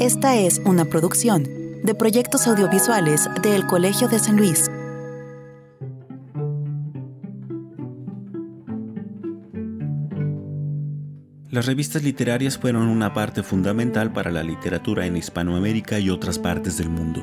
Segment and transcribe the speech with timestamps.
[0.00, 1.42] Esta es una producción
[1.84, 4.70] de proyectos audiovisuales del Colegio de San Luis.
[11.50, 16.78] Las revistas literarias fueron una parte fundamental para la literatura en Hispanoamérica y otras partes
[16.78, 17.22] del mundo.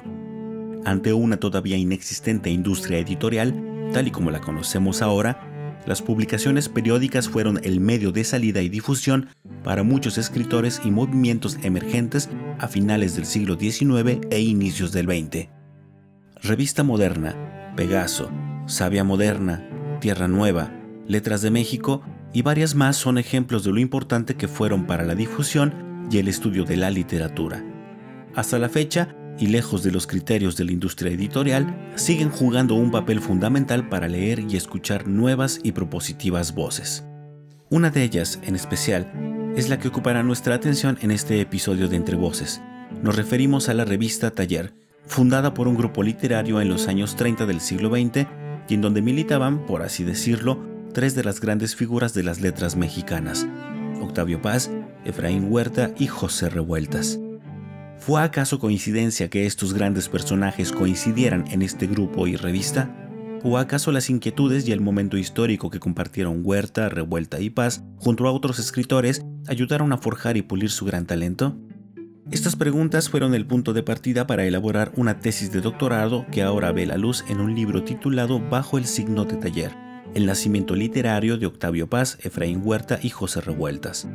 [0.86, 5.57] Ante una todavía inexistente industria editorial, tal y como la conocemos ahora,
[5.88, 9.30] las publicaciones periódicas fueron el medio de salida y difusión
[9.64, 12.30] para muchos escritores y movimientos emergentes
[12.60, 15.48] a finales del siglo XIX e inicios del XX.
[16.44, 18.30] Revista Moderna, Pegaso,
[18.66, 19.66] Sabia Moderna,
[20.02, 20.74] Tierra Nueva,
[21.08, 25.16] Letras de México y varias más son ejemplos de lo importante que fueron para la
[25.16, 27.64] difusión y el estudio de la literatura.
[28.36, 32.92] Hasta la fecha, y lejos de los criterios de la industria editorial, siguen jugando un
[32.92, 37.06] papel fundamental para leer y escuchar nuevas y propositivas voces.
[37.70, 39.12] Una de ellas, en especial,
[39.56, 42.62] es la que ocupará nuestra atención en este episodio de Entre Voces.
[43.04, 44.74] Nos referimos a la revista Taller,
[45.06, 48.28] fundada por un grupo literario en los años 30 del siglo XX
[48.70, 50.64] y en donde militaban, por así decirlo,
[50.94, 53.48] tres de las grandes figuras de las letras mexicanas,
[54.02, 54.72] Octavio Paz,
[55.06, 57.20] Efraín Huerta y José Revueltas.
[58.08, 62.96] ¿Fue acaso coincidencia que estos grandes personajes coincidieran en este grupo y revista?
[63.44, 68.26] ¿O acaso las inquietudes y el momento histórico que compartieron Huerta, Revuelta y Paz junto
[68.26, 71.58] a otros escritores ayudaron a forjar y pulir su gran talento?
[72.32, 76.72] Estas preguntas fueron el punto de partida para elaborar una tesis de doctorado que ahora
[76.72, 79.76] ve la luz en un libro titulado Bajo el signo de taller,
[80.16, 84.08] el nacimiento literario de Octavio Paz, Efraín Huerta y José Revueltas.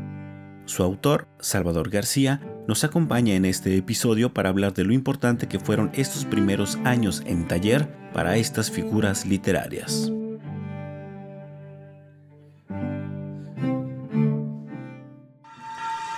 [0.64, 5.58] Su autor, Salvador García, nos acompaña en este episodio para hablar de lo importante que
[5.58, 10.12] fueron estos primeros años en taller para estas figuras literarias.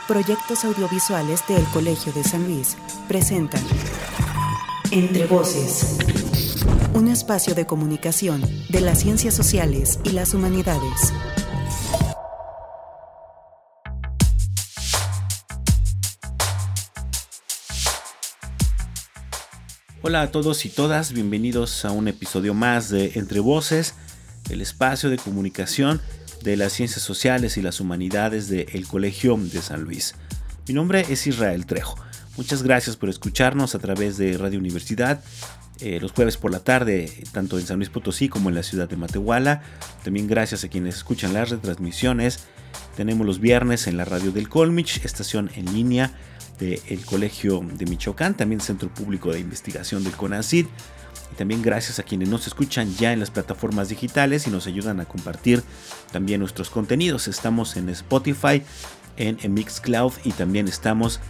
[0.06, 2.76] Proyectos audiovisuales del Colegio de San Luis
[3.08, 3.62] presentan
[4.90, 5.98] Entre Voces,
[6.92, 11.12] un espacio de comunicación de las ciencias sociales y las humanidades.
[20.06, 23.94] Hola a todos y todas, bienvenidos a un episodio más de Entre Voces,
[24.50, 25.98] el espacio de comunicación
[26.42, 30.14] de las ciencias sociales y las humanidades del Colegio de San Luis.
[30.68, 31.96] Mi nombre es Israel Trejo.
[32.36, 35.24] Muchas gracias por escucharnos a través de Radio Universidad
[35.80, 38.90] eh, los jueves por la tarde, tanto en San Luis Potosí como en la ciudad
[38.90, 39.62] de Matehuala.
[40.04, 42.40] También gracias a quienes escuchan las retransmisiones.
[42.94, 46.12] Tenemos los viernes en la radio del Colmich, estación en línea
[46.58, 50.66] del Colegio de Michoacán, también Centro Público de Investigación del CONACID.
[51.32, 55.00] Y también gracias a quienes nos escuchan ya en las plataformas digitales y nos ayudan
[55.00, 55.62] a compartir
[56.12, 57.28] también nuestros contenidos.
[57.28, 58.62] Estamos en Spotify,
[59.16, 61.20] en, Mixcloud y también estamos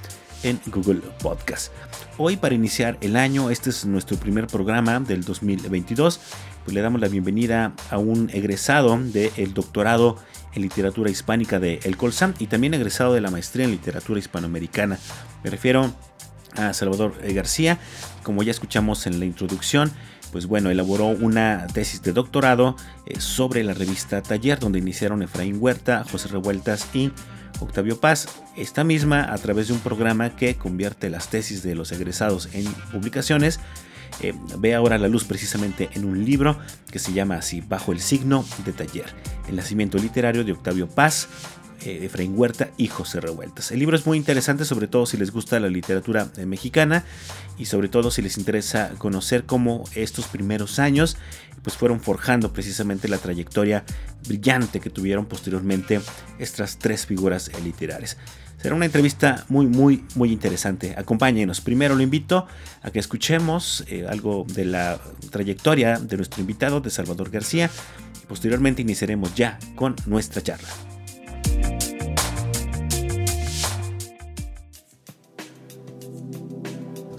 [0.42, 1.72] en Google Podcast.
[2.18, 6.20] Hoy para iniciar el año, este es nuestro primer programa del 2022,
[6.64, 10.16] pues le damos la bienvenida a un egresado del doctorado
[10.54, 14.98] en literatura hispánica de El Colsam y también egresado de la maestría en literatura hispanoamericana.
[15.42, 15.92] Me refiero
[16.56, 17.78] a Salvador García,
[18.22, 19.92] como ya escuchamos en la introducción,
[20.32, 22.76] pues bueno, elaboró una tesis de doctorado
[23.06, 27.12] eh, sobre la revista Taller, donde iniciaron Efraín Huerta, José Revueltas y
[27.60, 28.26] Octavio Paz.
[28.56, 32.64] Esta misma a través de un programa que convierte las tesis de los egresados en
[32.90, 33.60] publicaciones
[34.20, 36.58] eh, ve ahora la luz precisamente en un libro
[36.90, 39.06] que se llama así, Bajo el signo de taller,
[39.48, 41.28] el nacimiento literario de Octavio Paz,
[41.84, 43.70] eh, Efraín Huerta y José Revueltas.
[43.70, 47.04] El libro es muy interesante, sobre todo si les gusta la literatura eh, mexicana
[47.58, 51.16] y sobre todo si les interesa conocer cómo estos primeros años
[51.62, 53.84] pues fueron forjando precisamente la trayectoria
[54.26, 56.00] brillante que tuvieron posteriormente
[56.38, 58.16] estas tres figuras literarias.
[58.64, 60.94] Será una entrevista muy, muy, muy interesante.
[60.96, 61.60] Acompáñenos.
[61.60, 62.46] Primero lo invito
[62.80, 64.98] a que escuchemos eh, algo de la
[65.30, 67.68] trayectoria de nuestro invitado, de Salvador García.
[68.22, 70.66] Y posteriormente iniciaremos ya con nuestra charla.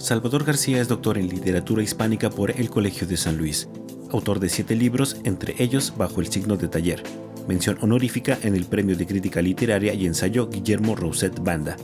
[0.00, 3.68] Salvador García es doctor en literatura hispánica por el Colegio de San Luis,
[4.10, 7.04] autor de siete libros, entre ellos Bajo el signo de taller,
[7.48, 11.76] mención honorífica en el Premio de Crítica Literaria y Ensayo Guillermo Rousset Banda.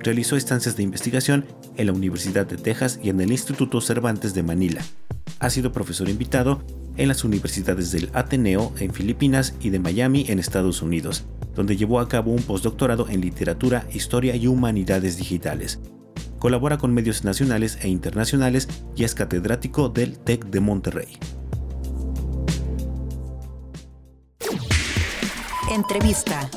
[0.00, 1.44] Realizó estancias de investigación
[1.76, 4.82] en la Universidad de Texas y en el Instituto Cervantes de Manila.
[5.38, 6.62] Ha sido profesor invitado
[6.96, 11.24] en las universidades del Ateneo en Filipinas y de Miami en Estados Unidos,
[11.54, 15.80] donde llevó a cabo un postdoctorado en literatura, historia y humanidades digitales.
[16.38, 21.18] Colabora con medios nacionales e internacionales y es catedrático del TEC de Monterrey.
[25.80, 26.50] entrevista.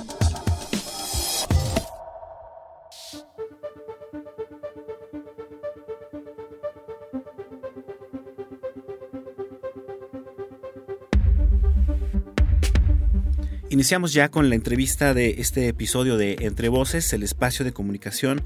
[13.70, 18.44] Iniciamos ya con la entrevista de este episodio de Entre Voces, el espacio de comunicación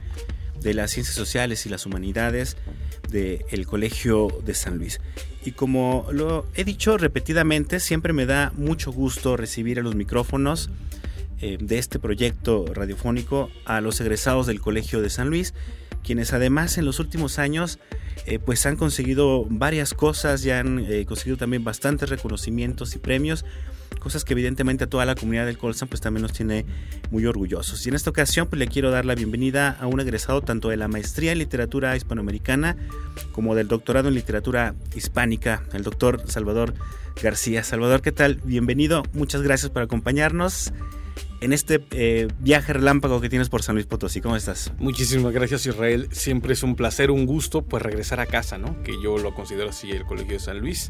[0.68, 2.58] de las ciencias sociales y las humanidades
[3.10, 5.00] del Colegio de San Luis.
[5.46, 10.70] Y como lo he dicho repetidamente, siempre me da mucho gusto recibir a los micrófonos
[11.40, 15.54] eh, de este proyecto radiofónico a los egresados del Colegio de San Luis,
[16.04, 17.80] quienes además en los últimos años
[18.26, 23.46] eh, pues han conseguido varias cosas, ya han eh, conseguido también bastantes reconocimientos y premios
[24.00, 26.66] cosas que evidentemente a toda la comunidad del Colsan pues también nos tiene
[27.12, 27.86] muy orgullosos.
[27.86, 30.78] Y en esta ocasión pues le quiero dar la bienvenida a un egresado tanto de
[30.78, 32.78] la maestría en literatura hispanoamericana
[33.32, 36.74] como del doctorado en literatura hispánica, el doctor Salvador
[37.22, 37.64] García.
[37.64, 38.36] Salvador, ¿qué tal?
[38.44, 40.72] Bienvenido, muchas gracias por acompañarnos
[41.42, 44.22] en este eh, viaje relámpago que tienes por San Luis Potosí.
[44.22, 44.72] ¿Cómo estás?
[44.80, 46.08] Muchísimas gracias Israel.
[46.12, 48.82] Siempre es un placer, un gusto, pues regresar a casa, ¿no?
[48.84, 50.90] Que yo lo considero así el Colegio de San Luis.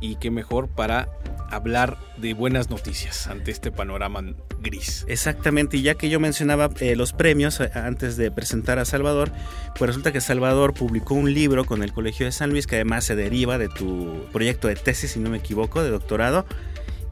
[0.00, 1.08] Y qué mejor para
[1.50, 4.22] hablar de buenas noticias ante este panorama
[4.60, 5.04] gris.
[5.08, 9.30] Exactamente, y ya que yo mencionaba eh, los premios eh, antes de presentar a Salvador,
[9.78, 13.04] pues resulta que Salvador publicó un libro con el Colegio de San Luis que además
[13.04, 16.46] se deriva de tu proyecto de tesis, si no me equivoco, de doctorado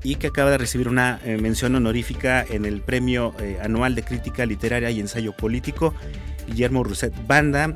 [0.05, 4.05] y que acaba de recibir una eh, mención honorífica en el Premio eh, Anual de
[4.05, 5.95] Crítica Literaria y Ensayo Político
[6.47, 7.75] Guillermo Rousset Banda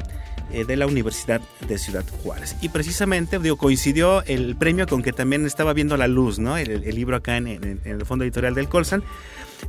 [0.52, 2.54] eh, de la Universidad de Ciudad Juárez.
[2.60, 6.58] Y precisamente digo, coincidió el premio con que también estaba viendo la luz, ¿no?
[6.58, 9.02] El, libro acá en, el fondo editorial del Colsan.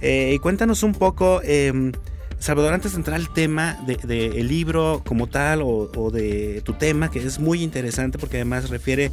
[0.01, 1.94] y cuéntanos un poco, em,
[2.39, 6.73] Salvador, antes de entrar al tema del de, libro como tal o, o de tu
[6.73, 9.12] tema, que es muy interesante porque además refiere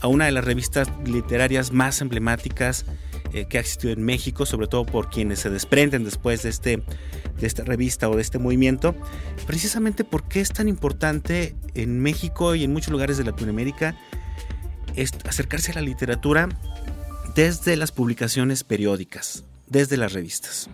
[0.00, 2.84] a una de las revistas literarias más emblemáticas
[3.32, 6.82] eh, que ha existido en México, sobre todo por quienes se desprenden después de, este,
[7.38, 8.94] de esta revista o de este movimiento,
[9.46, 13.96] precisamente porque es tan importante en México y en muchos lugares de Latinoamérica
[15.24, 16.48] acercarse a la literatura
[17.34, 20.68] desde las publicaciones periódicas, desde las revistas.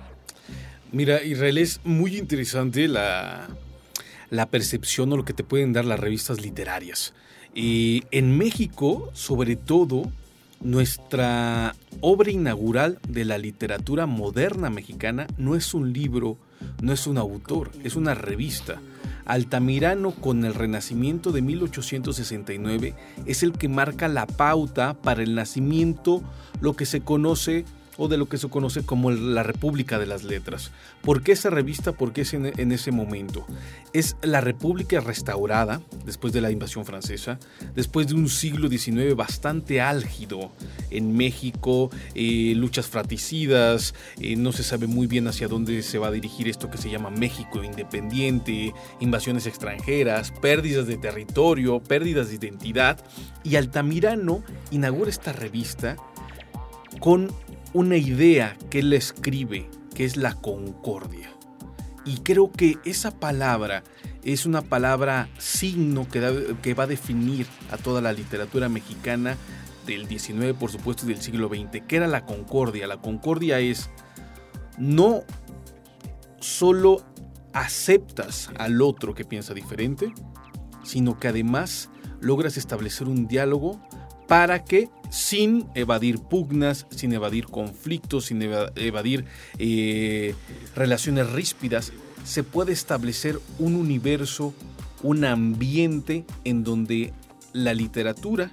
[0.93, 3.49] Mira, Israel, es muy interesante la,
[4.31, 7.13] la percepción o lo que te pueden dar las revistas literarias.
[7.55, 10.11] Y en México, sobre todo,
[10.61, 16.39] nuestra obra inaugural de la literatura moderna mexicana no es un libro,
[16.83, 18.81] no es un autor, es una revista.
[19.27, 26.23] Altamirano con el Renacimiento de 1869 es el que marca la pauta para el nacimiento,
[26.61, 27.65] lo que se conoce
[27.97, 30.71] o de lo que se conoce como la República de las Letras.
[31.03, 31.93] ¿Por qué esa revista?
[31.93, 33.47] ¿Por qué es en, ese momento?
[33.93, 37.39] Es la República restaurada después de la invasión francesa,
[37.75, 40.53] después de un siglo XIX bastante álgido
[40.91, 46.09] en México, eh, luchas fratricidas, eh, no se sabe muy bien hacia dónde se va
[46.09, 52.37] a dirigir esto que se llama México independiente, invasiones extranjeras, pérdidas de territorio, pérdidas de
[52.37, 53.05] identidad,
[53.43, 55.97] y Altamirano inaugura esta revista
[57.01, 57.31] con
[57.75, 61.31] una idea que él escribe, que es la concordia.
[62.07, 63.83] Y creo que esa palabra
[64.23, 69.37] es una palabra signo que, va a definir a toda la literatura mexicana
[69.87, 72.87] del 19, por supuesto, y del siglo XX, que era la concordia.
[72.87, 73.91] La concordia es
[74.79, 75.23] no
[76.41, 77.05] solo
[77.53, 80.13] aceptas al otro que piensa diferente,
[80.85, 81.91] sino que además
[82.21, 83.81] logras establecer un diálogo
[84.27, 89.25] para que sin evadir pugnas, sin evadir conflictos, sin evadir
[89.59, 90.35] eh,
[90.75, 91.93] relaciones ríspidas,
[92.25, 94.55] se puede establecer un universo,
[95.03, 97.13] un ambiente en donde
[97.53, 98.51] la literatura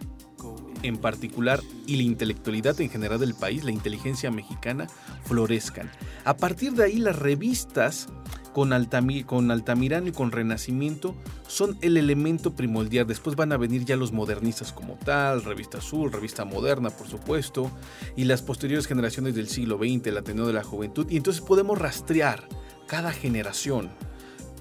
[0.84, 4.88] en particular y la intelectualidad en general del país, la inteligencia mexicana,
[5.26, 5.92] florezcan.
[6.26, 8.08] A partir de ahí las revistas
[8.54, 11.16] con, Altamirano y con Renacimiento
[11.48, 13.08] son el elemento primordial.
[13.08, 17.72] Después van a venir ya los modernistas como tal, Revista Azul, Revista Moderna, por supuesto,
[18.16, 21.08] y las posteriores generaciones del siglo XX, el Ateneo de la Juventud.
[21.10, 22.48] Y entonces podemos rastrear
[22.88, 23.90] cada generación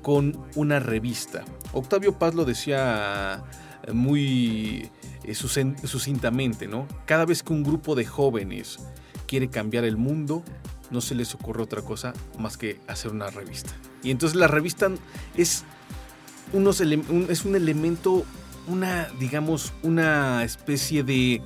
[0.02, 1.44] con una revista.
[1.72, 3.44] Octavio Paz lo decía
[3.86, 4.90] eh, muy
[5.24, 6.86] eh, sucintamente, ¿no?
[7.06, 8.78] Cada vez que un grupo de jóvenes
[9.26, 10.42] quiere cambiar el mundo,
[10.90, 13.70] no se les ocurre otra cosa más que hacer una revista.
[14.02, 14.90] Y entonces la revista
[15.36, 15.64] es,
[16.52, 18.24] unos es un elemento,
[18.66, 21.42] una, digamos, una especie de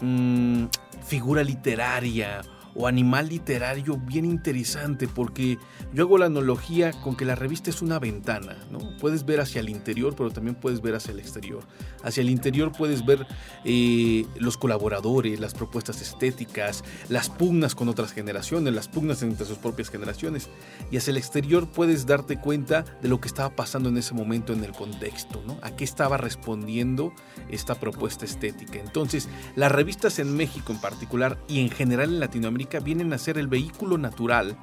[0.00, 0.64] mm,
[1.04, 2.42] figura literaria
[2.74, 5.58] o animal literario bien interesante porque
[5.92, 8.78] yo hago la analogía con que la revista es una ventana, ¿no?
[8.98, 11.64] Puedes ver hacia el interior, pero también puedes ver hacia el exterior.
[12.02, 13.26] Hacia el interior puedes ver
[13.64, 19.58] eh, los colaboradores, las propuestas estéticas, las pugnas con otras generaciones, las pugnas entre sus
[19.58, 20.48] propias generaciones.
[20.90, 24.52] Y hacia el exterior puedes darte cuenta de lo que estaba pasando en ese momento
[24.52, 25.58] en el contexto, ¿no?
[25.62, 27.12] A qué estaba respondiendo
[27.50, 28.78] esta propuesta estética.
[28.78, 33.38] Entonces, las revistas en México en particular y en general en Latinoamérica Vienen a ser
[33.38, 34.56] el vehículo natural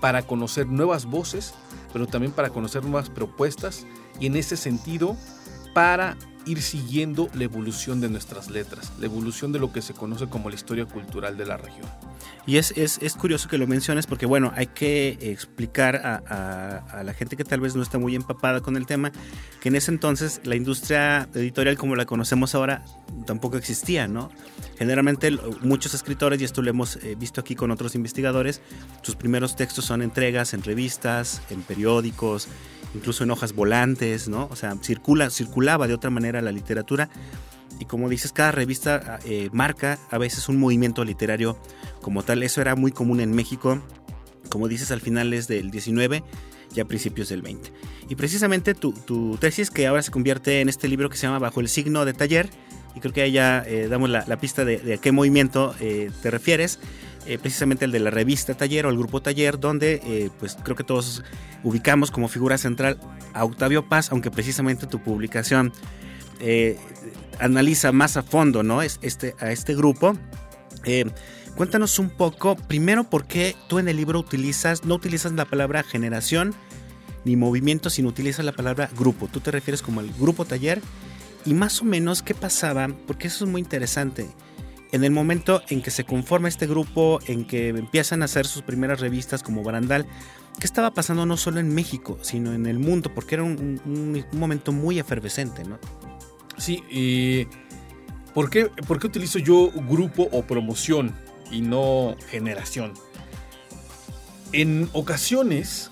[0.00, 1.54] para conocer nuevas voces,
[1.92, 3.86] pero también para conocer nuevas propuestas
[4.20, 5.16] y en ese sentido
[5.74, 6.16] para
[6.48, 10.48] ir siguiendo la evolución de nuestras letras, la evolución de lo que se conoce como
[10.48, 11.86] la historia cultural de la región.
[12.46, 17.02] Y es, es, es curioso que lo menciones porque, bueno, hay que explicar a, a,
[17.02, 19.12] la gente que tal vez no está muy empapada con el tema,
[19.60, 22.82] que en ese entonces la industria editorial como la conocemos ahora
[23.26, 24.30] tampoco existía, ¿no?
[24.78, 25.32] Generalmente
[25.62, 28.62] muchos escritores, y esto lo hemos eh, visto aquí con otros investigadores,
[29.02, 32.46] sus primeros textos son entregas en revistas, en periódicos,
[32.94, 34.46] incluso en hojas volantes, ¿no?
[34.52, 37.10] O sea, circula, circulaba de otra manera la literatura.
[37.80, 41.58] Y como dices, cada revista eh, marca a veces un movimiento literario
[42.00, 42.44] como tal.
[42.44, 43.82] Eso era muy común en México,
[44.48, 46.22] como dices, al finales del 19
[46.74, 47.72] y a principios del 20.
[48.08, 51.40] Y precisamente tu, tu, tesis, que ahora se convierte en este libro que se llama
[51.40, 52.48] Bajo el signo de taller,
[52.98, 56.30] y creo que ahí ya eh, damos la, pista de, a qué movimiento eh, te
[56.30, 56.80] refieres,
[57.28, 60.74] eh, precisamente el de la revista Taller o el grupo Taller, donde eh, pues creo
[60.74, 61.22] que todos
[61.62, 62.98] ubicamos como figura central
[63.34, 65.70] a Octavio Paz, aunque precisamente tu publicación
[66.40, 66.78] eh,
[67.38, 68.80] analiza más a fondo ¿no?
[68.80, 70.16] este, a este grupo.
[71.54, 75.82] cuéntanos un poco, primero, por qué tú en el libro utilizas, no utilizas la palabra
[75.82, 76.54] generación
[77.26, 79.28] ni movimiento, sino utilizas la palabra grupo.
[79.28, 80.80] Tú te refieres como el grupo taller
[81.44, 84.28] y más o menos qué pasaba, porque eso es muy interesante
[84.92, 88.62] en el momento en que se conforma este grupo, en que empiezan a hacer sus
[88.62, 90.06] primeras revistas como Barandal,
[90.58, 93.12] ¿qué estaba pasando no solo en México, sino en el mundo?
[93.14, 95.78] Porque era un, momento muy efervescente, ¿no?
[96.56, 97.46] Sí, y
[98.34, 101.14] ¿por qué, ¿por qué utilizo yo grupo o promoción
[101.50, 102.94] y no generación?
[104.52, 105.90] En ocasiones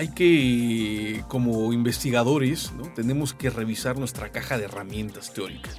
[0.00, 2.84] hay que, como investigadores, ¿no?
[2.84, 5.78] tenemos que revisar nuestra caja de herramientas teóricas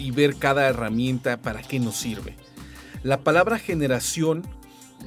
[0.00, 2.36] y ver cada herramienta para qué nos sirve.
[3.04, 4.42] La palabra generación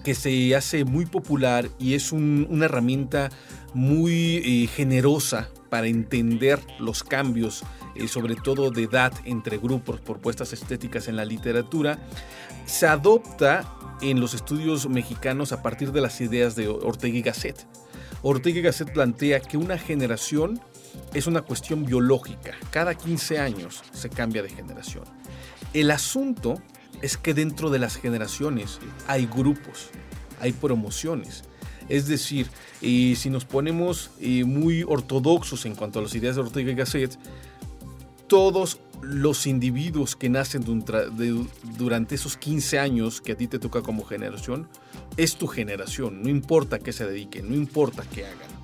[0.05, 3.31] que se hace muy popular y es una herramienta
[3.73, 7.65] muy eh, generosa para entender los cambios,
[7.97, 11.99] eh, sobre todo de edad entre grupos, propuestas estéticas en la literatura,
[12.65, 17.65] se adopta en los estudios mexicanos a partir de las ideas de Ortega y Gasset.
[18.21, 20.59] Ortega y Gasset plantea que una generación
[21.13, 22.53] es una cuestión biológica.
[22.71, 25.03] Cada 15 años se cambia de generación.
[25.73, 26.61] El asunto
[27.01, 29.89] es que dentro de las generaciones hay grupos,
[30.39, 31.43] hay promociones.
[31.89, 32.47] Es decir,
[32.81, 37.17] si nos ponemos eh, muy ortodoxos en cuanto a las ideas de Ortega y Gasset,
[38.27, 40.63] todos los individuos que nacen
[41.77, 44.67] durante esos 15 años que a ti te toca como generación,
[45.17, 48.57] es tu generación, no importa qué se dediquen, no importa qué hagan.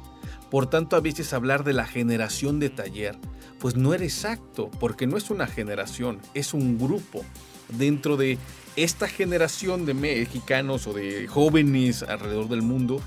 [0.50, 3.16] Por tanto, a veces hablar de la generación de taller,
[3.60, 7.24] pues no era exacto, porque no es una generación, es un grupo.
[7.70, 8.38] Dentro de
[8.76, 13.02] esta generación de mexicanos o de jóvenes alrededor del mundo,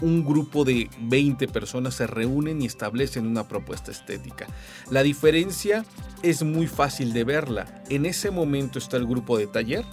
[0.00, 4.46] un grupo de 20 personas se reúnen y establecen una propuesta estética.
[4.90, 5.84] La diferencia
[6.22, 7.82] es muy fácil de verla.
[7.88, 9.84] En ese momento está el grupo de taller,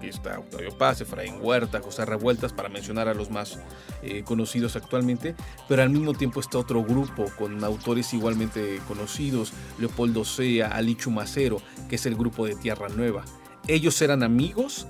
[0.00, 3.58] que está Octavio Paz, Efraín Huerta, José Revueltas, para mencionar a los más
[4.02, 5.34] eh, conocidos actualmente,
[5.68, 11.60] pero al mismo tiempo está otro grupo con autores igualmente conocidos, Leopoldo Sea, Alichu Macero,
[11.88, 13.24] que es el grupo de Tierra Nueva.
[13.66, 14.86] Ellos eran amigos,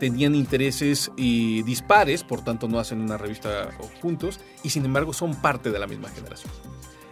[0.00, 3.70] tenían intereses y dispares, por tanto no hacen una revista
[4.02, 6.50] juntos, y sin embargo son parte de la misma generación.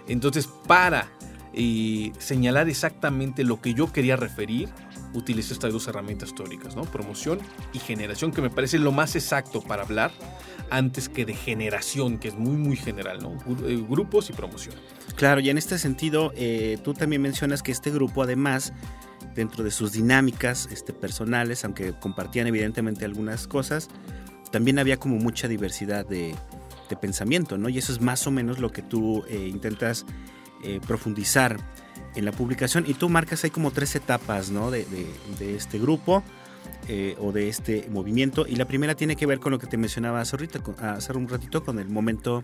[0.08, 1.12] Entonces, para
[1.52, 4.70] eh, señalar exactamente lo que yo quería referir,
[5.12, 6.82] utilizo estas dos herramientas teóricas, ¿no?
[6.82, 7.38] Promoción
[7.74, 10.10] y generación, que me parece lo más exacto para hablar
[10.70, 13.18] antes que de generación, que es muy, muy general.
[13.66, 14.74] Eh, grupos y promoción.
[15.16, 18.72] Claro, y en este sentido, eh, tú también mencionas que este grupo además
[19.38, 23.88] dentro de sus dinámicas este, personales, aunque compartían evidentemente algunas cosas,
[24.50, 26.34] también había como mucha diversidad de,
[27.00, 27.68] pensamiento, ¿no?
[27.68, 30.06] Y eso es más o menos lo que tú eh, intentas
[30.64, 31.58] eh, profundizar
[32.16, 32.84] en la publicación.
[32.88, 34.70] Y tú marcas ahí como tres etapas, ¿no?
[34.70, 34.86] De,
[35.40, 36.24] este grupo
[36.88, 38.46] eh, o de este movimiento.
[38.48, 40.36] Y la primera tiene que ver con lo que te mencionaba hace,
[40.78, 42.42] hace un ratito, con el momento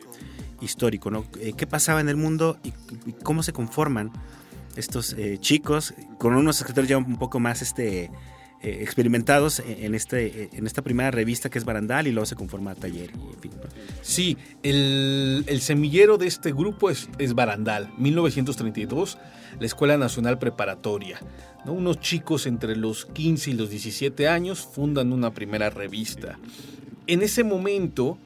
[0.61, 1.25] histórico, ¿no?
[1.57, 4.13] ¿Qué pasaba en el mundo y cómo se conforman
[4.77, 8.11] estos eh, chicos, con unos escritores ya un poco más este,
[8.65, 12.75] eh, experimentados en, este, en esta primera revista que es Barandal y luego se conforma
[12.75, 13.11] Taller.
[14.01, 19.19] Sí, el, semillero de este grupo es, es, Barandal, 1932,
[19.61, 21.21] la Escuela Nacional Preparatoria.
[21.67, 21.75] ¿no?
[21.75, 26.39] Unos chicos entre los 15 y los 17 años fundan una primera revista.
[27.07, 28.19] En ese momento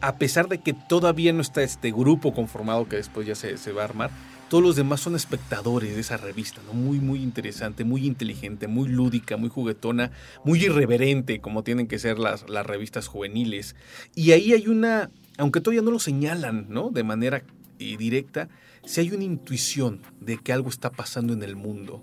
[0.00, 3.72] a pesar de que todavía no está este grupo conformado que después ya se, se
[3.72, 4.10] va a armar,
[4.52, 6.74] todos los demás son espectadores de esa revista, ¿no?
[6.74, 10.10] Muy, muy interesante, muy inteligente, muy lúdica, muy juguetona,
[10.44, 13.76] muy irreverente, como tienen que ser las, las revistas juveniles.
[14.14, 16.90] Y ahí hay una, aunque todavía no lo señalan, ¿no?
[16.90, 17.44] De manera
[17.78, 18.50] eh, directa,
[18.84, 22.02] si hay una intuición de que algo está pasando en el mundo.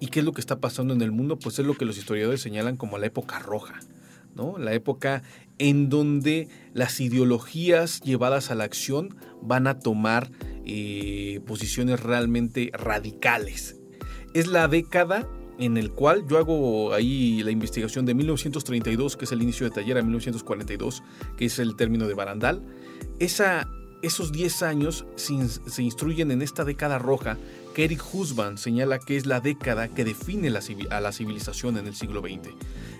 [0.00, 1.38] ¿Y qué es lo que está pasando en el mundo?
[1.38, 3.78] Pues es lo que los historiadores señalan como la época roja,
[4.34, 4.58] ¿no?
[4.58, 5.22] La época
[5.60, 10.32] en donde las ideologías llevadas a la acción van a tomar
[10.72, 13.74] eh, posiciones realmente radicales.
[14.34, 15.26] Es la década
[15.58, 19.74] en el cual yo hago ahí la investigación de 1932, que es el inicio de
[19.74, 21.02] taller, a 1942,
[21.36, 22.62] que es el término de Barandal.
[23.18, 23.68] Esa,
[24.02, 27.36] esos 10 años se, instruyen en esta década roja
[27.74, 30.52] que Eric Husband señala que es la década que define
[30.90, 32.54] a la civilización en el siglo XX.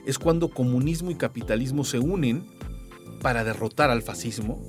[0.07, 2.47] Es cuando comunismo y capitalismo se unen
[3.23, 4.61] para derrotar al fascismo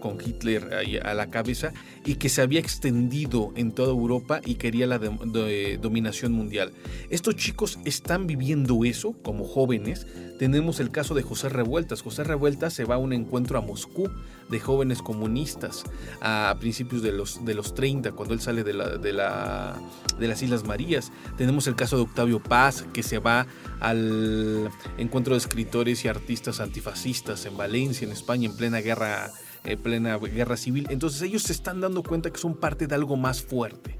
[0.00, 0.70] con Hitler
[1.02, 1.72] a la cabeza
[2.04, 6.72] y que se había extendido en toda Europa y quería la dominación mundial.
[7.10, 10.06] Estos chicos están viviendo eso como jóvenes.
[10.38, 12.02] Tenemos el caso de José Revueltas.
[12.02, 14.10] José Revueltas se va a un encuentro a Moscú
[14.50, 15.84] de jóvenes comunistas
[16.20, 19.80] a principios de los, de los 30, cuando él sale de, la, de, la,
[20.18, 21.12] de las Islas Marías.
[21.36, 23.46] Tenemos el caso de Octavio Paz, que se va
[23.80, 29.30] al encuentro de escritores y artistas antifascistas en Valencia, en España, en plena guerra
[29.64, 30.86] eh, plena guerra civil.
[30.90, 33.96] Entonces ellos se están dando cuenta que son parte de algo más fuerte.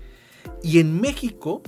[0.62, 1.62] Y en México,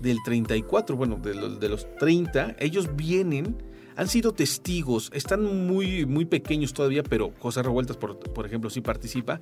[0.00, 3.56] del 34, bueno, de los, de los 30, ellos vienen,
[3.96, 8.80] han sido testigos, están muy, muy pequeños todavía, pero José Revueltas, por, por ejemplo, sí
[8.80, 9.40] participa,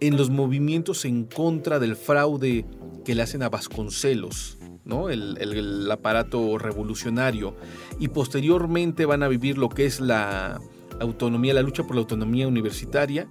[0.00, 2.64] en los movimientos en contra del fraude
[3.04, 4.58] que le hacen a Vasconcelos.
[4.84, 5.08] ¿no?
[5.08, 7.54] El, el, el, aparato revolucionario
[8.00, 10.58] y posteriormente van a vivir lo que es la,
[11.00, 13.26] autonomía, la lucha por la autonomía universitaria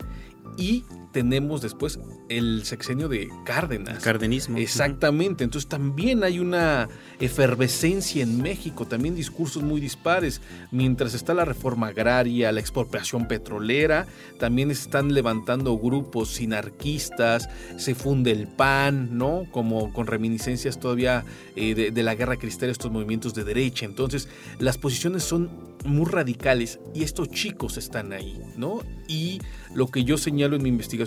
[0.57, 1.99] y tenemos después
[2.29, 4.03] el sexenio de Cárdenas.
[4.03, 4.57] Cardenismo.
[4.57, 5.43] Exactamente.
[5.43, 6.87] Entonces también hay una
[7.19, 10.41] efervescencia en México, también discursos muy dispares.
[10.71, 14.05] Mientras está la reforma agraria, la expropiación petrolera,
[14.37, 19.45] también están levantando grupos sinarquistas, se funde el PAN, ¿no?
[19.51, 23.85] Como con reminiscencias todavía eh, de, de la guerra cristera, estos movimientos de derecha.
[23.85, 24.27] Entonces
[24.59, 28.81] las posiciones son muy radicales y estos chicos están ahí, ¿no?
[29.07, 29.39] Y
[29.73, 30.98] lo que yo señalo en mi investigación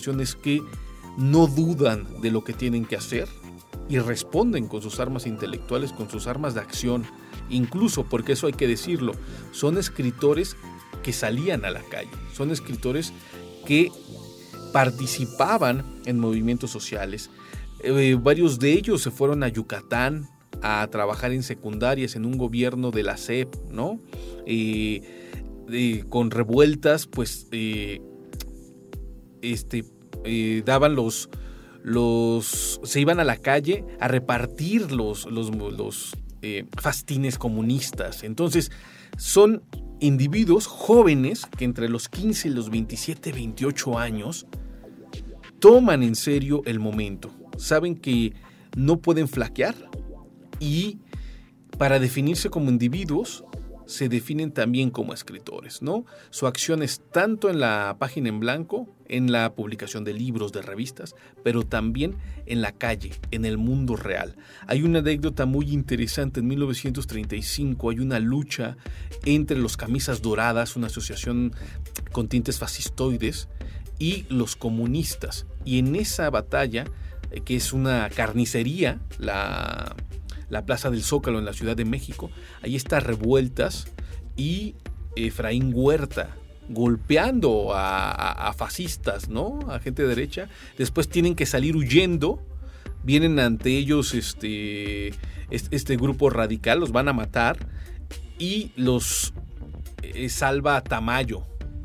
[0.42, 0.62] que
[1.16, 3.28] no dudan de lo que tienen que hacer
[3.88, 7.04] y responden con sus armas intelectuales, con sus armas de acción,
[7.50, 9.12] incluso, porque eso hay que decirlo,
[9.50, 10.56] son escritores
[11.02, 13.12] que salían a la calle, son escritores
[13.66, 13.90] que
[14.72, 17.30] participaban en movimientos sociales.
[17.82, 20.28] Eh, varios de ellos se fueron a Yucatán
[20.62, 23.98] a trabajar en secundarias en un gobierno de la SEP, ¿no?
[24.46, 25.02] Eh,
[26.08, 28.00] con revueltas, pues eh,
[29.42, 29.84] este,
[30.64, 31.28] daban los,
[31.82, 38.24] los, se iban a la calle a repartir los, los, los eh, fastines comunistas.
[38.24, 38.72] Entonces,
[39.16, 39.62] son
[40.00, 44.46] individuos jóvenes que entre los 15 y los 27, 28 años
[45.60, 47.30] toman en serio el momento.
[47.56, 48.34] Saben que
[48.76, 49.76] no pueden flaquear
[50.58, 50.98] y
[51.78, 53.44] para definirse como individuos
[53.86, 56.04] se definen también como escritores, ¿no?
[56.30, 60.62] Su acción es tanto en la página en blanco, en la publicación de libros, de
[60.62, 64.34] revistas, pero también en la calle, en el mundo real.
[64.66, 68.76] Hay una anécdota muy interesante, en 1935 hay una lucha
[69.24, 71.52] entre los camisas doradas, una asociación
[72.10, 73.48] con tintes fascistoides,
[73.98, 75.46] y los comunistas.
[75.64, 76.86] Y en esa batalla,
[77.30, 79.94] eh, que es una carnicería, la
[80.52, 82.30] la Plaza del Zócalo en la Ciudad de México.
[82.60, 83.86] Ahí está revueltas
[84.36, 84.74] y
[85.16, 86.36] Efraín Huerta
[86.68, 89.60] golpeando a, fascistas, ¿no?
[89.68, 90.48] A gente derecha.
[90.78, 92.42] Después tienen que salir huyendo.
[93.04, 95.12] Vienen ante ellos este,
[95.50, 97.58] este grupo radical, los van a matar
[98.38, 99.34] y los
[100.02, 101.44] eh, salva Tamayo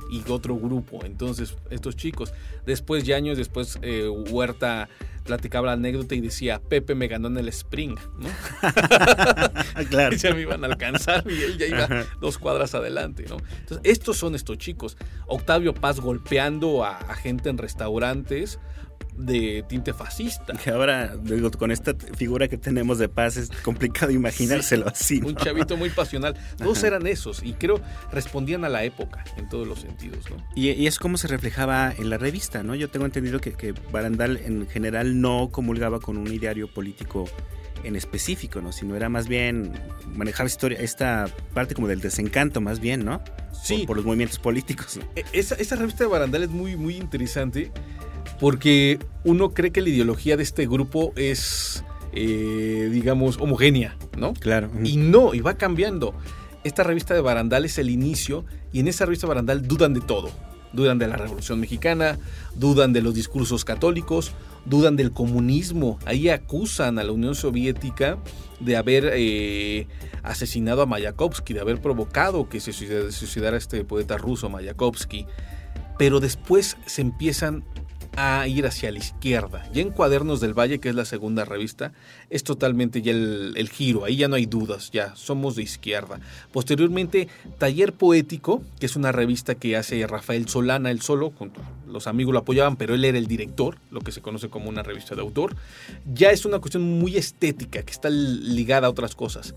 [0.09, 1.03] y otro grupo.
[1.05, 2.33] Entonces, estos chicos,
[2.65, 4.89] después, ya años después, eh, Huerta
[5.23, 8.29] platicaba la anécdota y decía, Pepe me ganó en el Spring, ¿no?
[9.89, 10.15] claro.
[10.15, 13.37] y se me iban a alcanzar y él ya iba dos cuadras adelante, ¿no?
[13.59, 14.97] Entonces, estos son estos chicos.
[15.27, 18.59] Octavio Paz golpeando a, a gente en restaurantes,
[19.17, 20.53] de tinte fascista.
[20.71, 25.21] Ahora, digo, con esta figura que tenemos de paz es complicado imaginárselo así.
[25.23, 26.35] Un chavito muy pasional.
[26.57, 30.29] Todos eran esos y creo respondían a la época en todos los sentidos.
[30.29, 30.37] ¿no?
[30.55, 32.75] Y, es como se reflejaba en la revista, ¿no?
[32.75, 37.25] Yo tengo entendido que, que Barandal en general no comulgaba con un ideario político
[37.83, 38.71] en específico, ¿no?
[38.71, 39.73] Sino era más bien
[40.15, 43.21] manejar historia, esta parte como del desencanto más bien, ¿no?
[43.63, 43.85] Sí.
[43.85, 44.99] Por, los movimientos políticos.
[45.15, 47.71] E, esa, revista de Barandal es muy, muy interesante
[48.39, 54.33] porque uno cree que la ideología de este grupo es, eh, digamos, homogénea, ¿no?
[54.33, 54.69] Claro.
[54.83, 56.13] Y no, y va cambiando.
[56.63, 60.01] Esta revista de Barandal es el inicio y en esa revista de Barandal dudan de
[60.01, 60.29] todo.
[60.73, 62.19] Dudan de la Revolución Mexicana,
[62.55, 64.33] dudan de los discursos católicos,
[64.65, 65.97] dudan del comunismo.
[66.05, 68.17] Ahí acusan a la Unión Soviética
[68.59, 69.87] de haber eh,
[70.23, 75.25] asesinado a Mayakovsky, de haber provocado que se suicidara este poeta ruso Mayakovsky.
[75.97, 77.63] Pero después se empiezan
[78.17, 79.69] a ir hacia la izquierda.
[79.71, 81.93] Ya en Cuadernos del Valle, que es la segunda revista,
[82.31, 86.19] es totalmente ya el, giro, ahí ya no hay dudas, ya somos de izquierda.
[86.51, 87.27] Posteriormente,
[87.59, 91.31] Taller Poético, que es una revista que hace Rafael Solana, él solo,
[91.87, 94.81] los amigos lo apoyaban, pero él era el director, lo que se conoce como una
[94.81, 95.55] revista de autor.
[96.11, 99.53] Ya es una cuestión muy estética, que está ligada a otras cosas.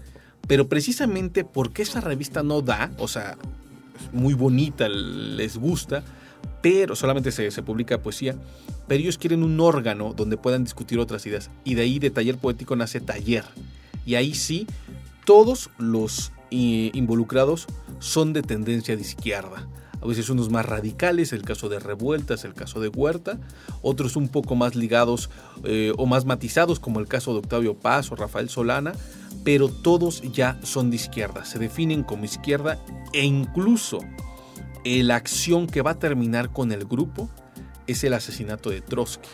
[0.46, 3.38] Pero precisamente porque esa revista no da, o sea,
[3.98, 6.04] es muy bonita, les gusta,
[6.62, 8.36] pero solamente se, publica poesía,
[8.86, 11.50] pero ellos quieren un órgano donde puedan discutir otras ideas.
[11.64, 13.44] Y de ahí de taller poético nace taller.
[14.04, 14.66] Y ahí sí,
[15.24, 17.66] todos los eh, involucrados
[17.98, 19.68] son de tendencia de izquierda.
[20.02, 23.38] A veces unos más radicales, el caso de Revueltas, el caso de Huerta,
[23.82, 25.28] otros un poco más ligados
[25.64, 28.92] eh, o más matizados, como el caso de Octavio Paz o Rafael Solana,
[29.44, 32.78] pero todos ya son de izquierda, se definen como izquierda
[33.12, 33.98] e incluso
[34.84, 37.28] la acción que va a terminar con el grupo
[37.86, 39.28] es el asesinato de Trotsky.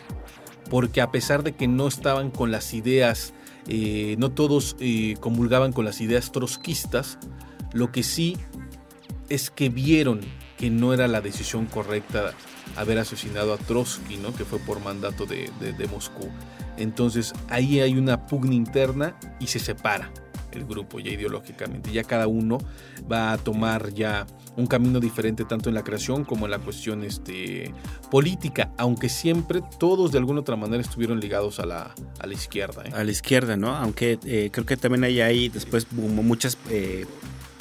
[0.71, 3.33] Porque a pesar de que no estaban con las ideas,
[3.69, 7.19] eh, no todos eh, comulgaban con las ideas trotskistas,
[7.73, 8.37] lo que sí
[9.29, 10.21] es que vieron
[10.57, 12.33] que no era la decisión correcta
[12.77, 14.35] haber asesinado a Trotsky, ¿no?
[14.35, 16.29] que fue por mandato de, de Moscú.
[16.77, 20.11] Entonces ahí hay una pugna interna y se separa
[20.53, 21.93] el grupo ya ideológicamente.
[21.93, 22.59] Ya cada uno
[23.11, 27.05] va a tomar ya un camino diferente tanto en la creación como en la cuestión
[27.05, 27.73] este,
[28.11, 32.83] política, aunque siempre todos de alguna otra manera estuvieron ligados a la, a la izquierda.
[32.85, 32.92] ¿eh?
[32.95, 33.77] A la izquierda, ¿no?
[33.77, 37.07] Aunque eh, creo que también hay ahí después muchas eh,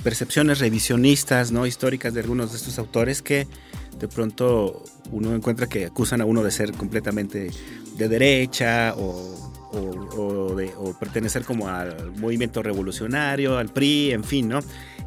[0.03, 1.65] percepciones revisionistas, ¿no?
[1.65, 3.47] Históricas de algunos de estos autores que
[3.99, 7.49] de pronto uno encuentra que acusan a uno de ser completamente
[7.97, 9.44] de derecha o
[9.75, 14.59] o, de, pertenecer como al movimiento revolucionario, al PRI, en fin, ¿no?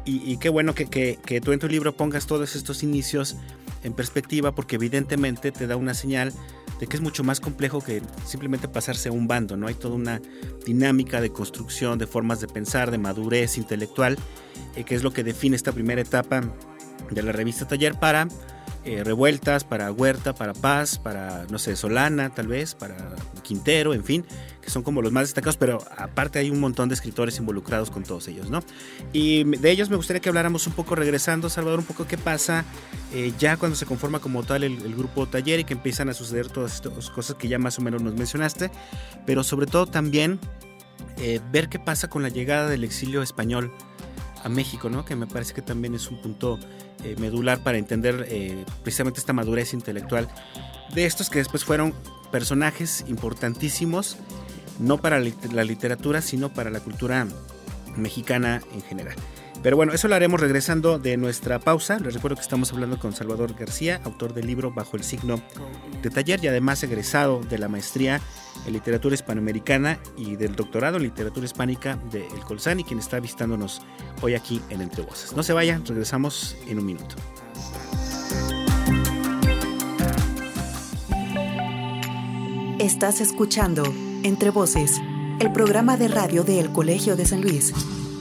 [0.05, 3.35] Y, qué bueno que, que, tú en tu libro pongas todos estos inicios
[3.83, 6.33] en perspectiva porque evidentemente te da una señal
[6.79, 9.67] de que es mucho más complejo que simplemente pasarse a un bando, ¿no?
[9.67, 10.19] Hay toda una
[10.65, 14.17] dinámica de construcción, de formas de pensar, de madurez intelectual,
[14.75, 16.41] eh, que es lo que define esta primera etapa
[17.11, 18.27] de la revista Taller para
[18.89, 22.95] eh, revueltas, para Huerta, para Paz, para, no sé, Solana tal vez, para
[23.43, 24.25] Quintero, en fin,
[24.63, 28.01] que son como los más destacados, pero aparte hay un montón de escritores involucrados con
[28.01, 28.61] todos ellos, ¿no?
[29.13, 32.65] Y de ellos me gustaría que habláramos un poco, regresando, Salvador, un poco qué pasa
[33.13, 36.47] eh, ya cuando se conforma como tal el, grupo Taller y que empiezan a suceder
[36.47, 38.71] todas estas cosas que ya más o menos nos mencionaste,
[39.27, 40.39] pero sobre todo también
[41.19, 43.71] eh, ver qué pasa con la llegada del exilio español
[44.43, 45.05] a México, ¿no?
[45.05, 46.59] Que me parece que también es un punto
[47.03, 50.27] eh, medular para entender eh, precisamente esta madurez intelectual
[50.93, 51.93] de estos que después fueron
[52.31, 54.17] personajes importantísimos,
[54.79, 57.27] no para la literatura, sino para la cultura
[57.95, 59.15] mexicana en general.
[59.61, 61.99] Pero bueno, eso lo haremos regresando de nuestra pausa.
[61.99, 65.41] Les recuerdo que estamos hablando con Salvador García, autor del libro Bajo el signo
[66.01, 68.21] de taller y además egresado de la maestría
[68.65, 73.81] en literatura hispanoamericana y del doctorado en literatura hispánica de El Colsani, quien está visitándonos
[74.21, 75.35] hoy aquí en Entre Voces.
[75.35, 77.15] No se vayan, regresamos en un minuto.
[82.79, 83.83] Estás escuchando
[84.23, 85.01] Entre Voces,
[85.41, 87.73] el programa de radio del Colegio de San Luis.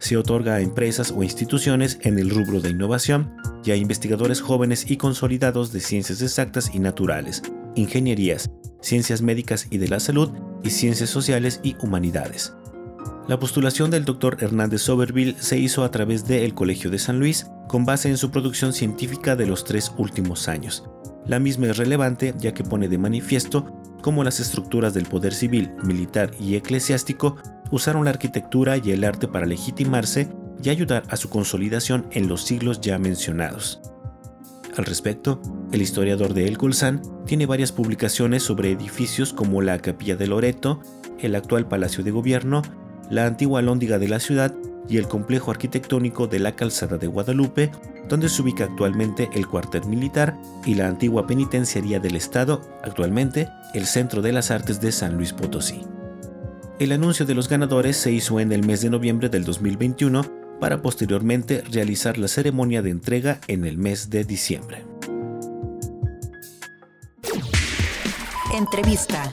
[0.00, 4.90] Se otorga a empresas o instituciones en el rubro de innovación y a investigadores jóvenes
[4.90, 7.40] y consolidados de ciencias exactas y naturales,
[7.76, 10.32] ingenierías, ciencias médicas y de la salud
[10.64, 12.54] y ciencias sociales y humanidades.
[13.28, 14.38] La postulación del Dr.
[14.40, 18.32] Hernández Soberville se hizo a través del Colegio de San Luis, con base en su
[18.32, 20.82] producción científica de los tres últimos años.
[21.26, 25.72] La misma es relevante ya que pone de manifiesto cómo las estructuras del poder civil,
[25.84, 27.36] militar y eclesiástico
[27.70, 30.28] usaron la arquitectura y el arte para legitimarse
[30.62, 33.80] y ayudar a su consolidación en los siglos ya mencionados.
[34.76, 40.16] Al respecto, el historiador de El Colsan tiene varias publicaciones sobre edificios como la Capilla
[40.16, 40.80] de Loreto,
[41.20, 42.62] el actual Palacio de Gobierno
[43.12, 44.54] la antigua lóndiga de la ciudad
[44.88, 47.70] y el complejo arquitectónico de la Calzada de Guadalupe,
[48.08, 53.86] donde se ubica actualmente el cuartel militar y la antigua penitenciaría del Estado, actualmente el
[53.86, 55.82] Centro de las Artes de San Luis Potosí.
[56.78, 60.22] El anuncio de los ganadores se hizo en el mes de noviembre del 2021
[60.60, 64.84] para posteriormente realizar la ceremonia de entrega en el mes de diciembre.
[68.54, 69.32] Entrevista.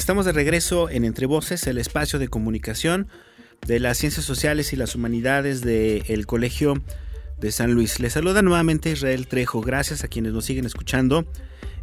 [0.00, 3.08] Estamos de regreso en Entre Voces, el espacio de comunicación
[3.66, 6.82] de las ciencias sociales y las humanidades del Colegio
[7.38, 8.00] de San Luis.
[8.00, 9.60] Les saluda nuevamente Israel Trejo.
[9.60, 11.26] Gracias a quienes nos siguen escuchando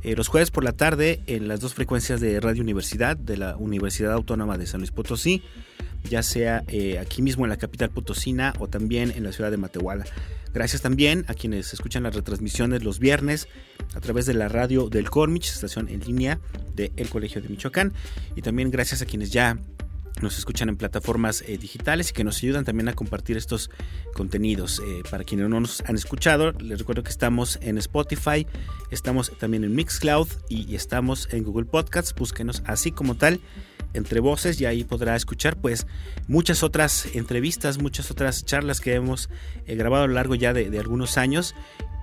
[0.01, 3.55] eh, los jueves por la tarde en las dos frecuencias de Radio Universidad de la
[3.55, 5.43] Universidad Autónoma de San Luis Potosí,
[6.03, 9.57] ya sea eh, aquí mismo en la capital potosina o también en la ciudad de
[9.57, 10.05] Matehuala.
[10.53, 13.47] Gracias también a quienes escuchan las retransmisiones los viernes
[13.93, 16.39] a través de la radio del Cormich, estación en línea
[16.75, 17.93] del Colegio de Michoacán.
[18.35, 19.59] Y también gracias a quienes ya
[20.21, 23.69] nos escuchan en plataformas eh, digitales y que nos ayudan también a compartir estos
[24.13, 24.81] contenidos.
[24.85, 28.47] Eh, para quienes no nos han escuchado, les recuerdo que estamos en Spotify,
[28.89, 32.13] estamos también en Mixcloud y, estamos en Google Podcasts.
[32.15, 33.39] Búsquenos así como tal
[33.93, 35.87] entre voces y ahí podrá escuchar pues
[36.27, 39.29] muchas otras entrevistas, muchas otras charlas que hemos
[39.65, 41.55] eh, grabado a lo largo ya de, algunos años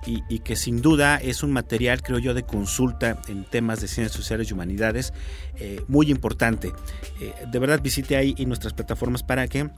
[0.07, 4.15] y, que sin duda es un material, creo yo, de consulta en temas de ciencias
[4.15, 5.13] sociales y humanidades
[5.55, 6.73] eh, muy importante.
[7.19, 9.71] Eh, de verdad visite ahí y nuestras plataformas para que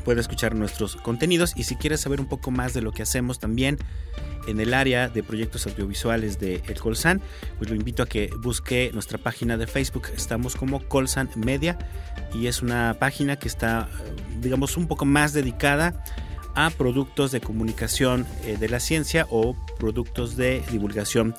[0.00, 3.38] pueda escuchar nuestros contenidos y si quieres saber un poco más de lo que hacemos
[3.38, 3.78] también
[4.46, 7.20] en el área de proyectos audiovisuales de El Colsan,
[7.58, 10.08] pues lo invito a que busque nuestra página de Facebook.
[10.16, 11.78] Estamos como Colsan Media
[12.34, 13.88] y es una página que está,
[14.40, 16.02] digamos, un poco más dedicada
[16.54, 21.34] a productos de comunicación eh, de la ciencia o productos de divulgación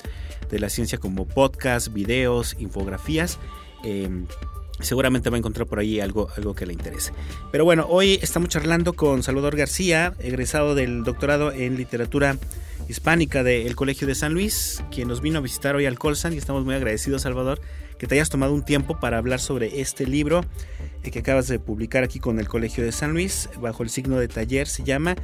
[0.50, 3.38] de la ciencia como podcast, videos, infografías.
[3.84, 4.26] Em,
[4.82, 7.12] seguramente va a encontrar por ahí algo, algo que le interese.
[7.50, 12.36] Pero bueno, hoy estamos charlando con Salvador García, egresado del doctorado en literatura
[12.88, 16.36] hispánica del Colegio de San Luis, quien nos vino a visitar hoy al Colsan y
[16.36, 17.60] estamos muy agradecidos, Salvador,
[17.98, 20.44] que te hayas tomado un tiempo para hablar sobre este libro
[21.02, 24.18] eh, que acabas de publicar aquí con el Colegio de San Luis, bajo el signo
[24.18, 25.14] de taller se llama,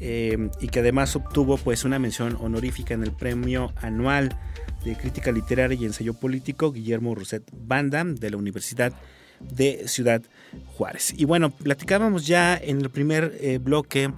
[0.00, 4.36] eh, y que además obtuvo pues una mención honorífica en el premio anual
[4.84, 8.92] de crítica literaria y ensayo político Guillermo Roset Banda de la Universidad
[9.40, 10.22] de Ciudad
[10.66, 11.14] Juárez.
[11.16, 14.10] Y bueno, platicábamos ya en el primer eh, bloque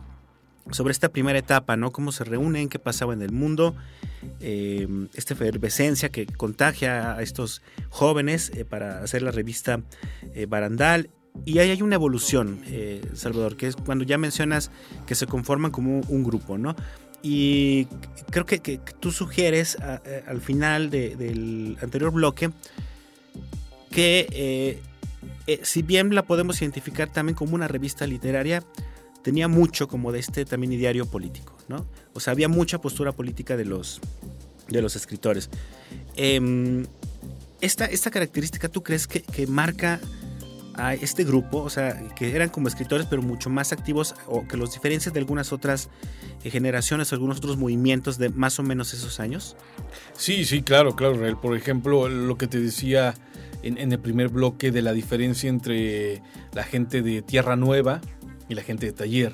[0.71, 1.91] sobre esta primera etapa, ¿no?
[1.91, 3.75] Cómo se reúnen, qué pasaba en el mundo,
[4.41, 9.81] eh, esta efervescencia que contagia a estos jóvenes eh, para hacer la revista
[10.35, 11.11] eh, Barandal.
[11.45, 12.61] Y ahí hay una evolución,
[13.15, 14.71] Salvador, que es cuando ya mencionas
[15.07, 16.77] que se conforman como un grupo, ¿no?
[17.23, 17.87] Y
[18.31, 19.79] creo que, tú sugieres
[20.27, 22.51] al final del anterior bloque
[23.91, 24.81] que
[25.63, 28.63] si bien la podemos identificar también como una revista literaria,
[29.23, 31.87] tenía mucho como de este también ideario político, ¿no?
[32.15, 34.01] O sea, había mucha postura política de los,
[34.69, 35.51] de los escritores.
[36.17, 36.87] Em,
[37.61, 40.01] esta, esta, característica, ¿tú crees que, marca
[40.81, 41.59] a este grupo?
[41.59, 45.21] O sea, que eran como escritores, pero mucho más activos, o que los diferencias de
[45.21, 45.89] algunas otras
[46.45, 49.57] eh, generaciones, algunos otros movimientos de más o menos esos años?
[50.15, 53.15] Sí, sí, claro, claro, Por ejemplo, lo que te decía
[53.63, 58.01] en, el primer bloque de la diferencia entre la gente de Tierra Nueva,
[58.51, 59.33] y la gente de taller.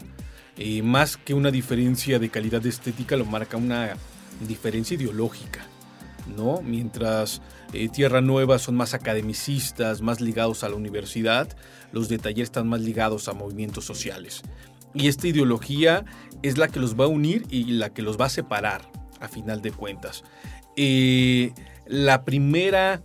[0.56, 3.96] Eh, más que una diferencia de calidad estética, lo marca una
[4.46, 5.66] diferencia ideológica.
[6.36, 6.60] ¿no?
[6.62, 7.40] Mientras
[7.72, 11.48] eh, Tierra Nueva son más academicistas, más ligados a la universidad,
[11.92, 14.42] los de taller están más ligados a movimientos sociales.
[14.94, 16.04] Y esta ideología
[16.42, 19.28] es la que los va a unir y la que los va a separar, a
[19.28, 20.24] final de cuentas.
[20.76, 21.52] Eh,
[21.86, 23.02] la primera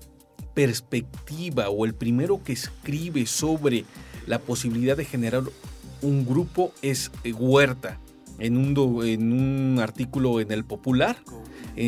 [0.54, 3.86] perspectiva o el primero que escribe sobre
[4.28, 5.43] la posibilidad de generar
[6.02, 8.00] un grupo es eh, Huerta.
[8.39, 11.15] En un, en un artículo en el Popular,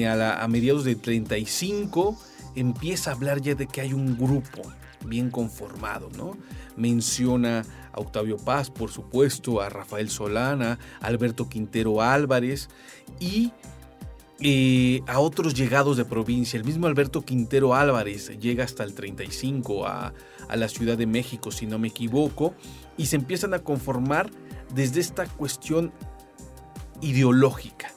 [0.07, 2.15] a, a mediados de 35,
[2.55, 4.61] empieza a hablar ya de que hay un grupo
[5.05, 6.37] bien conformado, ¿no?
[6.75, 12.69] Menciona a Octavio Paz, por supuesto, a Rafael Solana, a Alberto Quintero Álvarez
[13.19, 13.51] y
[14.39, 16.57] eh, a otros llegados de provincia.
[16.57, 20.13] El mismo Alberto Quintero Álvarez llega hasta el 35 a,
[20.47, 22.53] a la Ciudad de México, si no me equivoco,
[22.97, 24.31] y se empiezan a conformar
[24.73, 25.93] desde esta cuestión
[27.01, 27.91] ideológica.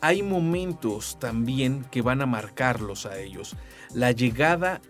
[0.00, 3.56] Hay momentos también que van a marcarlos a ellos.
[3.94, 4.82] La llegada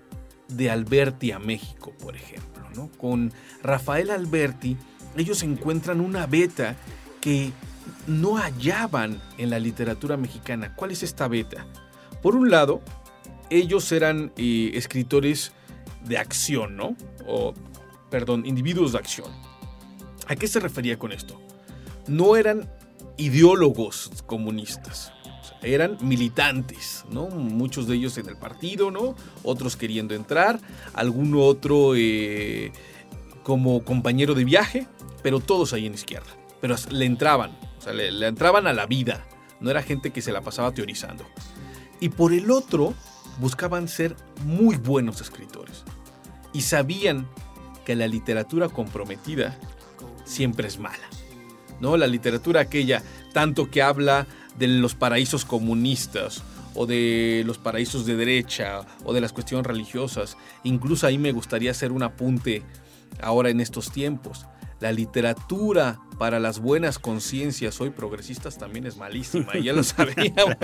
[0.48, 2.64] de Alberti a México, por ejemplo.
[2.74, 2.90] ¿no?
[2.98, 4.76] Con Rafael Alberti,
[5.16, 6.76] ellos encuentran una beta
[7.20, 7.52] que
[8.06, 10.74] no hallaban en la literatura mexicana.
[10.74, 11.66] ¿Cuál es esta beta?
[12.22, 12.82] Por un lado,
[13.50, 15.52] ellos eran eh, escritores
[16.04, 16.96] de acción, ¿no?
[17.26, 17.54] O,
[18.10, 19.30] perdón, individuos de acción.
[20.26, 21.40] ¿A qué se refería con esto?
[22.06, 22.70] No eran
[23.16, 25.13] ideólogos comunistas
[25.64, 27.28] eran militantes, ¿no?
[27.28, 29.14] Muchos de ellos en el partido, ¿no?
[29.42, 30.60] Otros queriendo entrar,
[30.92, 32.72] algún otro eh,
[33.42, 34.86] como compañero de viaje,
[35.22, 36.30] pero todos ahí en izquierda.
[36.60, 39.26] Pero le entraban, o sea, le entraban a la vida,
[39.60, 41.24] no era gente que se la pasaba teorizando.
[42.00, 42.94] Y por el otro,
[43.38, 45.84] buscaban ser muy buenos escritores.
[46.52, 47.26] Y sabían
[47.84, 49.58] que la literatura comprometida
[50.24, 51.08] siempre es mala.
[51.80, 51.96] ¿No?
[51.96, 54.26] La literatura aquella, tanto que habla
[54.58, 56.42] de los paraísos comunistas
[56.74, 60.36] o de los paraísos de derecha o de las cuestiones religiosas.
[60.64, 62.62] Incluso ahí me gustaría hacer un apunte
[63.20, 64.46] ahora en estos tiempos.
[64.80, 70.56] La literatura para las buenas conciencias hoy progresistas también es malísima, ya lo sabíamos.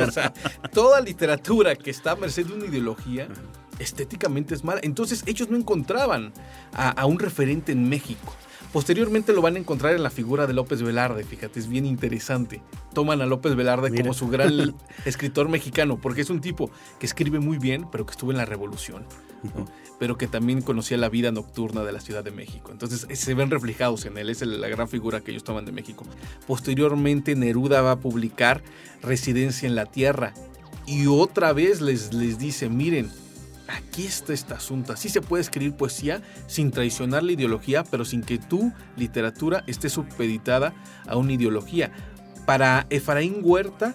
[0.72, 3.28] toda literatura que está a merced de una ideología
[3.78, 4.80] estéticamente es mala.
[4.82, 6.32] Entonces ellos no encontraban
[6.74, 8.34] a un referente en México.
[8.72, 12.62] Posteriormente lo van a encontrar en la figura de López Velarde, fíjate, es bien interesante.
[12.94, 17.40] Toman a López Velarde como su gran escritor mexicano, porque es un tipo que escribe
[17.40, 19.04] muy bien, pero que estuvo en la revolución,
[19.98, 22.70] pero que también conocía la vida nocturna de la Ciudad de México.
[22.70, 25.72] Entonces eh, se ven reflejados en él, es la gran figura que ellos toman de
[25.72, 26.04] México.
[26.46, 28.62] Posteriormente Neruda va a publicar
[29.02, 30.32] Residencia en la Tierra
[30.86, 33.10] y otra vez les, les dice, miren,
[33.70, 34.92] aquí está este asunto.
[34.92, 39.88] Así se puede escribir poesía sin traicionar la ideología, pero sin que tu literatura esté
[39.88, 40.74] supeditada
[41.06, 41.92] a una ideología.
[42.46, 43.94] Para Efraín Huerta,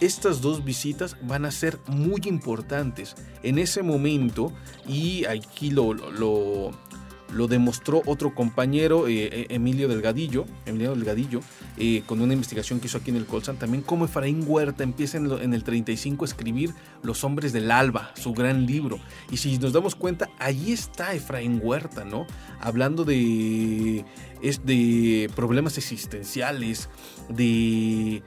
[0.00, 3.16] estas dos visitas van a ser muy importantes.
[3.42, 4.52] En ese momento,
[4.86, 11.40] y aquí lo, lo, demostró otro compañero, eh, eh, Emilio Delgadillo, Emilio Delgadillo,
[11.78, 15.18] eh, con una investigación que hizo aquí en el Colsan, también cómo Efraín Huerta empieza
[15.18, 18.98] en, el 35 a escribir Los Hombres del Alba, su gran libro.
[19.30, 22.26] Y si nos damos cuenta, ahí está Efraín Huerta, ¿no?
[22.60, 24.04] Hablando de,
[24.42, 26.88] es de problemas existenciales,
[27.28, 28.22] de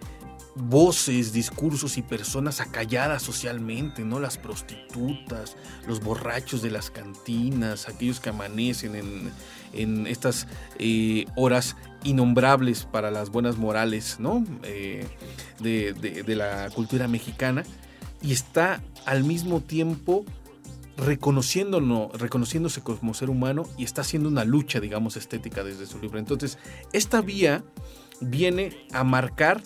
[0.55, 4.19] voces, discursos y personas acalladas socialmente, ¿no?
[4.19, 5.55] Las prostitutas,
[5.87, 10.47] los borrachos de las cantinas, aquellos que amanecen en, estas
[10.79, 14.43] eh, horas innombrables para las buenas morales, ¿no?
[14.63, 15.07] Eh,
[15.59, 17.63] de, la cultura mexicana.
[18.21, 20.25] Y está al mismo tiempo
[20.97, 26.19] reconociéndonos, reconociéndose como ser humano y está haciendo una lucha, digamos, estética desde su libro.
[26.19, 26.57] Entonces,
[26.91, 27.63] esta vía
[28.19, 29.61] viene a marcar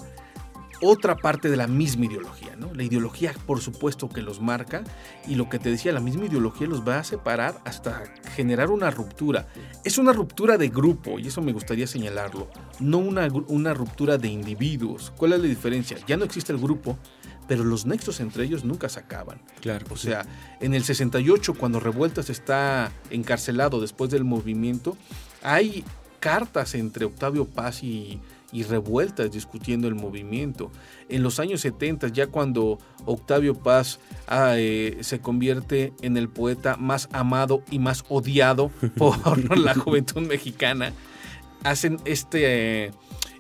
[0.84, 2.74] otra parte de la misma ideología, ¿no?
[2.74, 4.84] La ideología, por supuesto, que los marca
[5.28, 8.04] y lo que te decía, la misma ideología los va a separar hasta
[8.36, 9.48] generar una ruptura.
[9.84, 14.28] Es una ruptura de grupo y eso me gustaría señalarlo, no una, una ruptura de
[14.28, 15.14] individuos.
[15.18, 15.98] ¿Cuál es la diferencia?
[16.08, 16.98] Ya no existe el grupo,
[17.48, 19.42] pero los nexos entre ellos nunca se acaban.
[19.62, 19.86] Claro.
[19.90, 20.26] O sea,
[20.60, 24.98] en el 68, cuando Revueltas está encarcelado después del movimiento,
[25.42, 25.84] hay
[26.20, 28.22] cartas entre Octavio Paz y
[28.54, 30.72] y revueltas discutiendo el movimiento.
[31.10, 36.78] En los años 70, ya cuando Octavio Paz ah, eh, se convierte en el poeta
[36.78, 40.94] más amado y más odiado por la juventud mexicana,
[41.64, 42.86] hacen este...
[42.86, 42.92] Eh,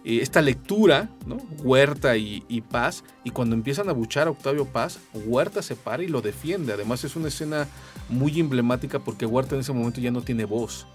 [0.05, 1.37] esta lectura, ¿no?
[1.63, 6.09] Huerta y, Paz, y cuando empiezan a buchar a Octavio Paz, Huerta se para y
[6.09, 6.73] lo defiende.
[6.73, 7.69] Además es una escena
[8.09, 10.87] muy emblemática porque Huerta en ese momento ya no tiene voz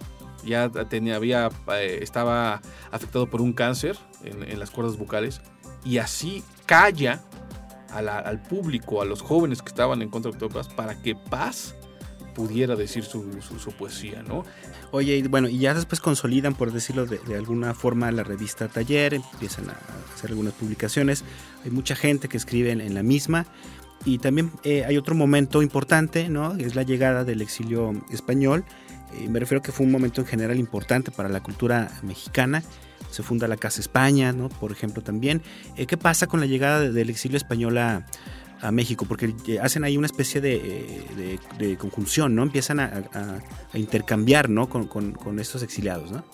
[0.44, 2.60] ya tenía, había, eh, estaba
[2.90, 5.40] afectado por un cáncer en, las cuerdas vocales
[5.84, 7.22] y así calla
[7.92, 11.74] al público, a los jóvenes que estaban en contra de Octavio para que Paz
[12.38, 13.24] pudiera decir su,
[13.76, 14.44] poesía, ¿no?
[14.92, 19.14] Oye, y bueno, y ya después consolidan, por decirlo de, alguna forma, la revista Taller,
[19.14, 19.76] empiezan a
[20.14, 21.24] hacer algunas publicaciones,
[21.64, 23.46] hay mucha gente que escribe en, la misma,
[24.04, 26.54] Y también eh, hay otro momento importante, ¿no?
[26.54, 28.64] Es la llegada del exilio español.
[29.14, 32.62] Eh, me refiero a que fue un momento en general importante para la cultura mexicana.
[33.10, 34.48] Se funda la Casa España, ¿no?
[34.48, 35.42] Por ejemplo, también.
[35.76, 38.04] Eh, ¿Qué pasa con la llegada del exilio español a,
[38.72, 39.06] México?
[39.06, 41.38] Porque hacen ahí una especie de,
[41.78, 42.42] conjunción, ¿no?
[42.42, 43.40] Empiezan a,
[43.74, 44.68] intercambiar, ¿no?
[44.68, 46.24] Con, estos exiliados, ¿no?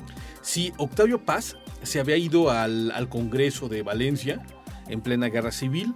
[0.40, 4.42] Sí, Octavio Paz se había ido al, Congreso de Valencia
[4.88, 5.94] en plena guerra civil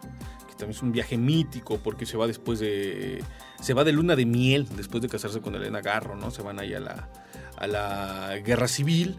[0.58, 3.22] también es un viaje mítico porque se va después de.
[3.60, 6.30] Se va de luna de miel después de casarse con Elena Garro, ¿no?
[6.30, 7.08] Se van ahí a la,
[7.56, 9.16] a la guerra civil.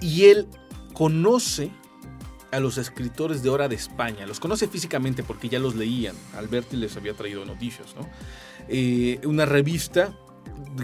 [0.00, 0.46] Y él
[0.92, 1.70] conoce
[2.50, 4.26] a los escritores de Hora de España.
[4.26, 6.16] Los conoce físicamente porque ya los leían.
[6.36, 8.08] Alberti les había traído noticias, ¿no?
[8.68, 10.14] Eh, una revista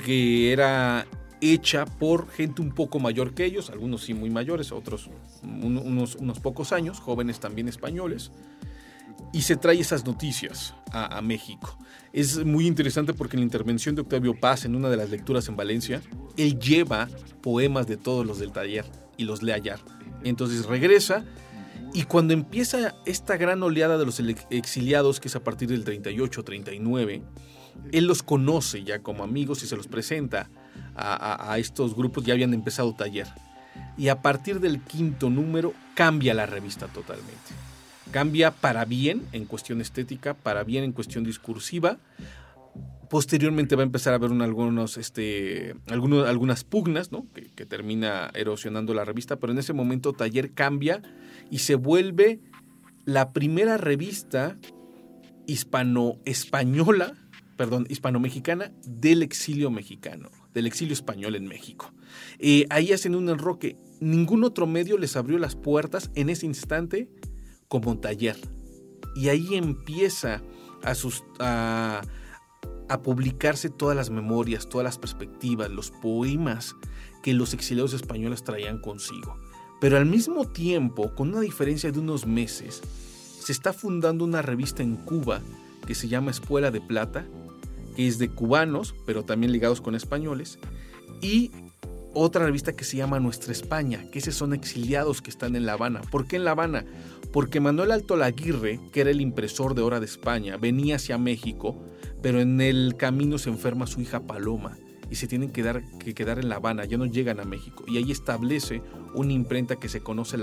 [0.04, 1.06] que era
[1.40, 5.10] hecha por gente un poco mayor que ellos, algunos sí muy mayores, otros
[5.42, 8.30] unos, unos pocos años, jóvenes también españoles
[9.34, 11.76] y se trae esas noticias a, México.
[12.12, 15.48] Es muy interesante porque en la intervención de Octavio Paz en una de las lecturas
[15.48, 16.00] en Valencia,
[16.36, 17.08] él lleva
[17.42, 18.84] poemas de todos los del taller
[19.16, 19.80] y los lee allá.
[20.22, 21.24] Entonces regresa
[21.92, 27.22] y cuando empieza esta gran oleada de los exiliados, que es a partir del 38-39,
[27.90, 30.48] él los conoce ya como amigos y se los presenta
[30.94, 33.26] a, a estos grupos, ya habían empezado taller.
[33.98, 37.73] Y a partir del quinto número cambia la revista totalmente
[38.14, 41.98] cambia para bien en cuestión estética, para bien en cuestión discursiva.
[43.10, 44.30] Posteriormente va a empezar a haber
[44.98, 47.26] este, algunos, algunas pugnas, ¿no?
[47.34, 51.02] que, que, termina erosionando la revista, pero en ese momento Taller cambia
[51.50, 52.38] y se vuelve
[53.04, 54.58] la primera revista
[55.48, 57.14] hispano-española,
[57.56, 61.92] perdón, hispano-mexicana del exilio mexicano, del exilio español en México.
[62.38, 63.76] Eh, ahí hacen un enroque.
[63.98, 67.08] Ningún otro medio les abrió las puertas en ese instante
[67.74, 68.36] como taller.
[69.16, 70.42] Y ahí empieza
[71.40, 72.02] a,
[73.02, 76.76] publicarse todas las memorias, todas las perspectivas, los poemas
[77.24, 79.40] que los exiliados españoles traían consigo.
[79.80, 82.80] Pero al mismo tiempo, con una diferencia de unos meses,
[83.40, 85.40] se está fundando una revista en Cuba
[85.84, 87.26] que se llama Escuela de Plata,
[87.96, 90.60] que es de cubanos, pero también ligados con españoles,
[91.20, 91.50] y
[92.14, 95.72] otra revista que se llama Nuestra España, que esos son exiliados que están en La
[95.72, 96.00] Habana.
[96.12, 96.84] ¿Por qué en La Habana?
[97.34, 101.76] Porque Manuel Alto Laguirre, que era el impresor de Hora de España, venía hacia México,
[102.22, 104.78] pero en el camino se enferma su hija Paloma
[105.10, 107.82] y se tienen que, dar, que quedar en La Habana, ya no llegan a México.
[107.88, 108.82] Y ahí establece
[109.14, 110.38] una imprenta que se conoce,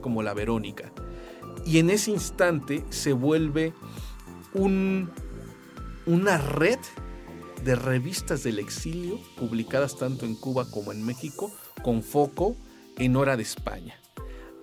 [0.00, 0.94] como La Verónica.
[1.66, 3.74] Y en ese instante se vuelve
[4.54, 5.10] un,
[6.06, 6.78] una red
[7.66, 11.52] de revistas del exilio publicadas tanto en Cuba como en México
[11.82, 12.56] con foco
[12.96, 14.00] en Hora de España.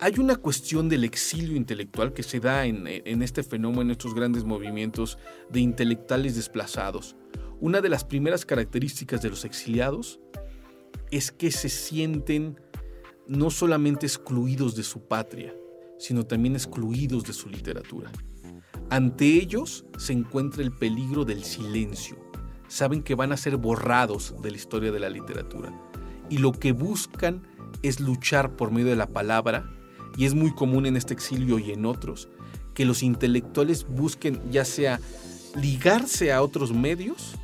[0.01, 2.85] Hay una cuestión del exilio intelectual que se da en,
[3.21, 5.17] este fenómeno, en estos grandes movimientos
[5.49, 7.15] de intelectuales desplazados.
[7.61, 10.19] Una de las primeras características de los exiliados
[11.11, 12.59] es que se sienten
[13.27, 15.55] no solamente excluidos de su patria,
[15.97, 18.11] sino también excluidos de su literatura.
[18.89, 22.17] Ante ellos se encuentra el peligro del silencio,
[22.67, 25.73] saben que van a ser borrados de la historia de la literatura.
[26.29, 27.47] Y lo que buscan
[27.81, 29.71] es luchar por medio de la palabra,
[30.17, 32.29] y es muy común en este exilio y en otros,
[32.73, 34.99] que los intelectuales busquen ya sea
[35.55, 37.35] ligarse a otros medios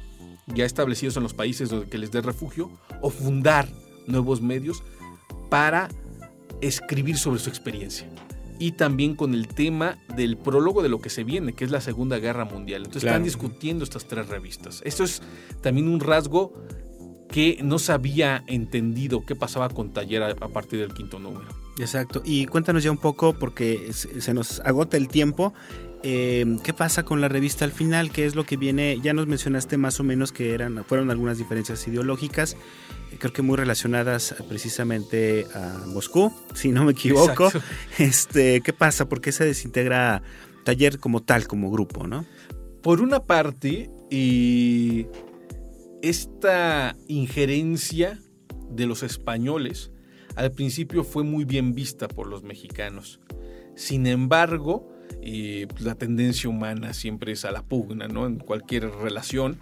[0.47, 2.69] ya establecidos en los países donde que les dé refugio,
[3.01, 3.67] o fundar
[4.07, 4.83] nuevos medios
[5.49, 5.89] para
[6.61, 8.07] escribir sobre su experiencia
[8.59, 11.81] y también con el tema del prólogo de lo que se viene, que es la
[11.81, 12.83] Segunda Guerra Mundial.
[12.83, 14.83] Entonces están discutiendo estas tres revistas.
[14.85, 15.23] Esto es
[15.61, 16.53] también un rasgo
[17.27, 21.47] que no se había entendido qué pasaba con Taller a, partir del quinto número.
[21.77, 22.21] Exacto.
[22.25, 25.53] Y cuéntanos ya un poco, porque se nos agota el tiempo.
[26.03, 28.11] Eh, ¿Qué pasa con la revista al final?
[28.11, 28.99] ¿Qué es lo que viene?
[29.01, 32.57] Ya nos mencionaste más o menos que eran, fueron algunas diferencias ideológicas
[33.17, 37.51] creo que muy relacionadas precisamente a Moscú, si no me equivoco.
[37.97, 39.07] Este, ¿Qué pasa?
[39.07, 40.23] ¿Por qué se desintegra
[40.63, 42.07] Taller como tal, como grupo?
[42.07, 42.25] ¿no?
[42.81, 45.07] Por una parte, y
[46.01, 48.19] esta injerencia
[48.69, 49.91] de los españoles
[50.35, 53.19] al principio fue muy bien vista por los mexicanos.
[53.75, 54.89] Sin embargo,
[55.79, 58.25] la tendencia humana siempre es a la pugna, ¿no?
[58.25, 59.59] En cualquier relación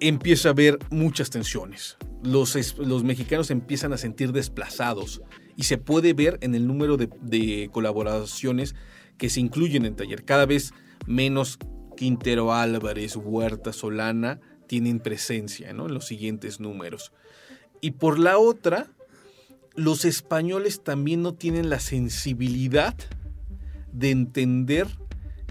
[0.00, 5.22] empieza a haber muchas tensiones los, mexicanos empiezan a sentir desplazados
[5.56, 8.74] y se puede ver en el número de, colaboraciones
[9.18, 10.24] que se incluyen en taller.
[10.24, 10.72] Cada vez
[11.06, 11.58] menos
[11.96, 17.12] Quintero Álvarez, Huerta, Solana tienen presencia en los siguientes números.
[17.80, 18.90] Y por la otra,
[19.74, 22.94] los españoles también no tienen la sensibilidad
[23.92, 24.88] de entender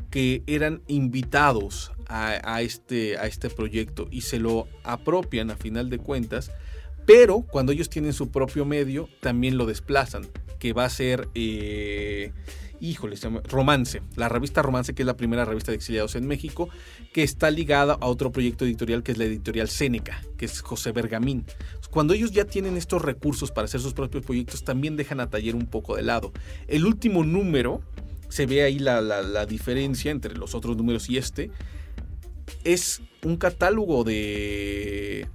[0.09, 5.97] que eran invitados a, este, a este proyecto y se lo apropian a final de
[5.97, 6.51] cuentas,
[7.05, 10.27] pero cuando ellos tienen su propio medio, también lo desplazan,
[10.59, 11.29] que va a ser...
[11.35, 12.33] Eh,
[12.81, 13.15] híjole,
[13.47, 16.67] Romance, la revista Romance, que es la primera revista de exiliados en México,
[17.13, 20.91] que está ligada a otro proyecto editorial que es la editorial Seneca, que es José
[20.91, 21.45] Bergamín.
[21.91, 25.55] Cuando ellos ya tienen estos recursos para hacer sus propios proyectos, también dejan a taller
[25.55, 26.31] un poco de lado.
[26.67, 27.81] El último número,
[28.29, 31.51] se ve ahí la, diferencia entre los otros números y este,
[32.63, 35.27] es un catálogo de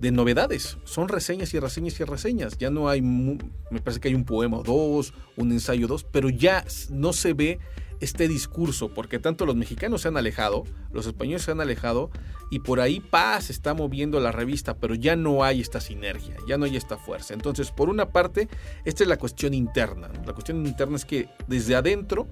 [0.00, 0.78] de novedades.
[0.84, 2.58] Son reseñas y reseñas y reseñas.
[2.58, 6.28] Ya no hay, me parece que hay un poema o dos, un ensayo dos, pero
[6.28, 7.58] ya no se ve
[8.00, 12.10] este discurso, porque tanto los mexicanos se han alejado, los españoles se han alejado,
[12.50, 16.58] y por ahí Paz está moviendo la revista, pero ya no hay esta sinergia, ya
[16.58, 17.34] no hay esta fuerza.
[17.34, 18.48] Entonces, por una parte,
[18.84, 20.08] esta es la cuestión interna.
[20.26, 22.26] La cuestión interna es que desde adentro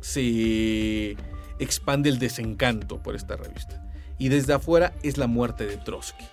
[0.00, 1.16] se
[1.58, 3.84] expande el desencanto por esta revista.
[4.18, 6.24] Y desde afuera es la muerte de Trotsky.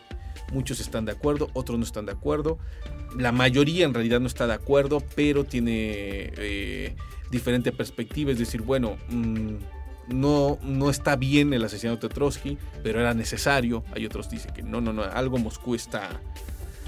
[0.52, 2.58] Muchos están de acuerdo, otros no están de acuerdo.
[3.18, 6.96] La mayoría en realidad no está de acuerdo, pero tiene eh,
[7.32, 8.32] diferente perspectiva.
[8.32, 9.56] Es decir, bueno, mm,
[10.10, 13.84] no, no está bien el asesinato de Trotsky, pero era necesario.
[13.94, 16.22] Hay otros dicen que no, no, no, algo Moscú está,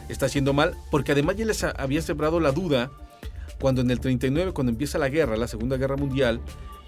[0.09, 2.91] está haciendo mal, porque además ya les había sembrado la duda
[3.59, 6.41] cuando en el 39, cuando empieza la guerra, la Segunda Guerra Mundial,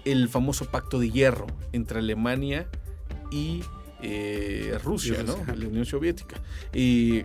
[0.04, 2.68] el famoso pacto de hierro entre Alemania
[3.30, 3.62] y
[4.06, 5.38] eh, Rusia, ¿no?
[5.54, 6.36] La Unión Soviética.
[6.74, 7.24] Y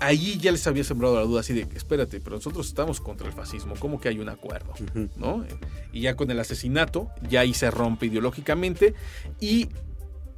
[0.00, 3.32] allí ya les había sembrado la duda así de, espérate, pero nosotros estamos contra el
[3.32, 4.74] fascismo, ¿cómo que hay un acuerdo?
[5.16, 5.44] ¿no?
[5.92, 8.94] Y ya con el asesinato, ya ahí se rompe ideológicamente
[9.40, 9.68] y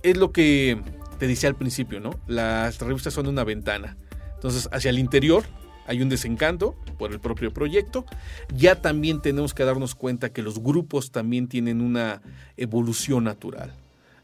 [0.02, 0.80] es lo que
[1.18, 2.10] te decía al principio, ¿no?
[2.26, 3.96] Las revistas son una ventana.
[4.34, 5.44] Entonces, hacia el interior
[5.86, 8.04] hay un desencanto por el propio proyecto.
[8.54, 12.22] Ya también tenemos que darnos cuenta que los grupos también tienen una
[12.56, 13.74] evolución natural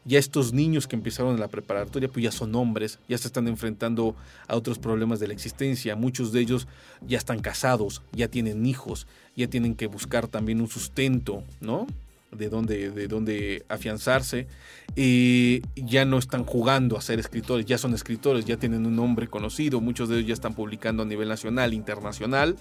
[0.07, 3.47] ya estos niños que empezaron en la preparatoria, pues ya son hombres, ya se están
[3.49, 4.15] enfrentando
[4.47, 6.65] a otros problemas de la existencia, muchos de ellos
[7.05, 9.05] ya están casados, ya tienen hijos,
[9.35, 11.87] ya tienen que buscar también un sustento, ¿no?
[12.31, 14.47] De dónde, de dónde afianzarse,
[14.95, 19.81] ya no están jugando a ser escritores, ya son escritores, ya tienen un nombre conocido,
[19.81, 22.55] muchos de ellos ya están publicando a nivel nacional, internacional,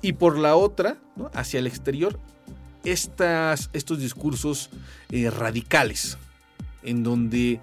[0.00, 0.96] y por la otra,
[1.34, 2.20] hacia el exterior,
[2.84, 4.70] estas, estos discursos
[5.10, 6.18] eh, radicales,
[6.82, 7.60] en donde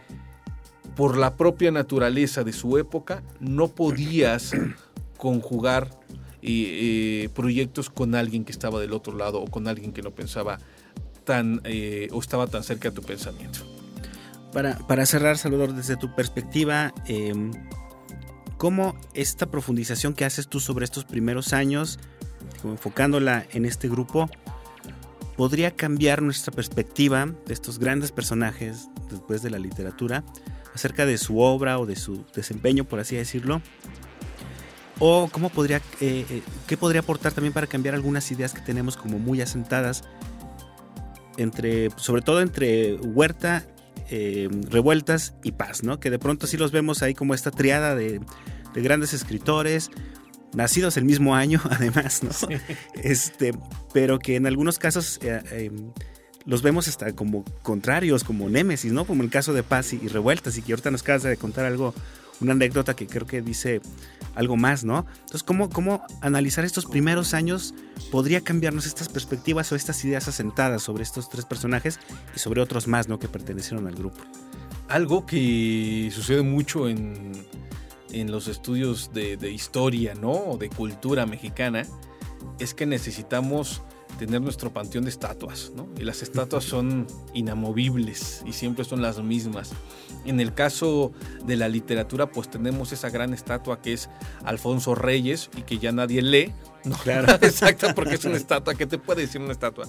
[0.95, 4.51] por la propia naturaleza de su época no podías
[5.18, 5.89] conjugar
[6.41, 10.11] eh, eh, proyectos con alguien que estaba del otro lado o con alguien que no
[10.11, 10.59] pensaba
[11.24, 13.59] tan eh, o estaba tan cerca de tu pensamiento.
[14.53, 17.51] Para, cerrar, Salvador, desde tu perspectiva, em,
[18.57, 21.99] ¿cómo esta profundización que haces tú sobre estos primeros años,
[22.63, 24.30] enfocándola en este grupo,
[25.36, 30.23] podría cambiar nuestra perspectiva de estos grandes personajes después de la literatura
[30.73, 33.61] acerca de su obra o de su desempeño, por así decirlo.
[34.99, 38.95] O cómo podría, eh, eh, qué podría aportar también para cambiar algunas ideas que tenemos
[38.95, 40.03] como muy asentadas
[41.38, 43.65] entre, sobre todo entre Huerta,
[44.09, 45.99] eh, Revueltas y Paz, ¿no?
[45.99, 48.21] Que de pronto sí los vemos ahí como esta triada de,
[48.73, 49.91] de grandes escritores,
[50.56, 52.32] nacidos el mismo año, además, ¿no?
[52.95, 53.53] Este,
[53.93, 55.91] pero que en algunos casos eh, em,
[56.45, 59.06] los vemos hasta como contrarios, como némesis, ¿no?
[59.06, 61.93] Como el caso de Paz y, Revueltas, y que ahorita nos acabas de contar algo,
[62.39, 63.82] una anécdota que creo que dice
[64.36, 65.06] algo más, ¿no?
[65.16, 67.74] Entonces, ¿cómo, cómo analizar estos primeros años
[68.12, 71.99] podría cambiarnos estas perspectivas o estas ideas asentadas sobre estos tres personajes
[72.36, 73.18] y sobre otros más, ¿no?
[73.20, 74.18] Que pertenecieron al grupo.
[74.88, 77.45] Algo que sucede mucho en
[78.12, 80.32] en los estudios de, historia, ¿no?
[80.32, 81.86] O de cultura mexicana,
[82.60, 83.82] es que necesitamos
[84.20, 85.89] tener nuestro panteón de estatuas, ¿no?
[85.97, 89.72] Y las estatuas son inamovibles y siempre son las mismas.
[90.26, 91.12] En el caso
[91.45, 94.10] de la literatura, pues tenemos esa gran estatua que es
[94.43, 96.53] Alfonso Reyes y que ya nadie lee.
[96.86, 97.34] No, claro.
[97.41, 98.76] Exacto, porque es una estatua.
[98.76, 99.88] ¿Qué te puede decir una estatua?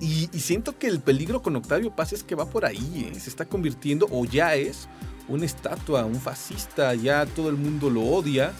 [0.00, 3.20] Y, siento que el peligro con Octavio Paz es que va por ahí, ¿eh?
[3.20, 4.88] se está convirtiendo o ya es
[5.30, 8.52] una estatua, un fascista, ya todo el mundo lo odia,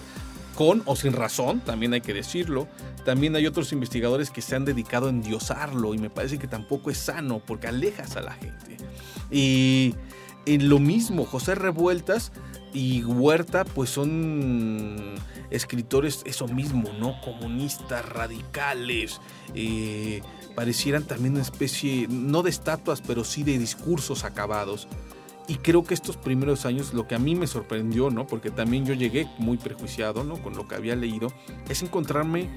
[0.55, 2.69] con o sin razón, también hay que decirlo.
[3.05, 6.91] También hay otros investigadores que se han dedicado a endiosarlo y me parece que tampoco
[6.91, 8.77] es sano porque alejas a la gente.
[9.31, 9.95] Y
[10.47, 12.33] en lo mismo, José Revueltas
[12.73, 15.15] y Huerta pues son
[15.51, 17.21] escritores eso mismo, ¿no?
[17.23, 19.21] Comunistas, radicales,
[19.55, 20.23] eh,
[20.55, 24.89] parecieran también una especie, no de estatuas, pero sí de discursos acabados.
[25.51, 28.25] Y creo que estos primeros años, lo que a mí me sorprendió, ¿no?
[28.25, 30.41] Porque también yo llegué muy prejuiciado, ¿no?
[30.41, 31.33] Con lo que había leído,
[31.69, 32.49] es encontrarme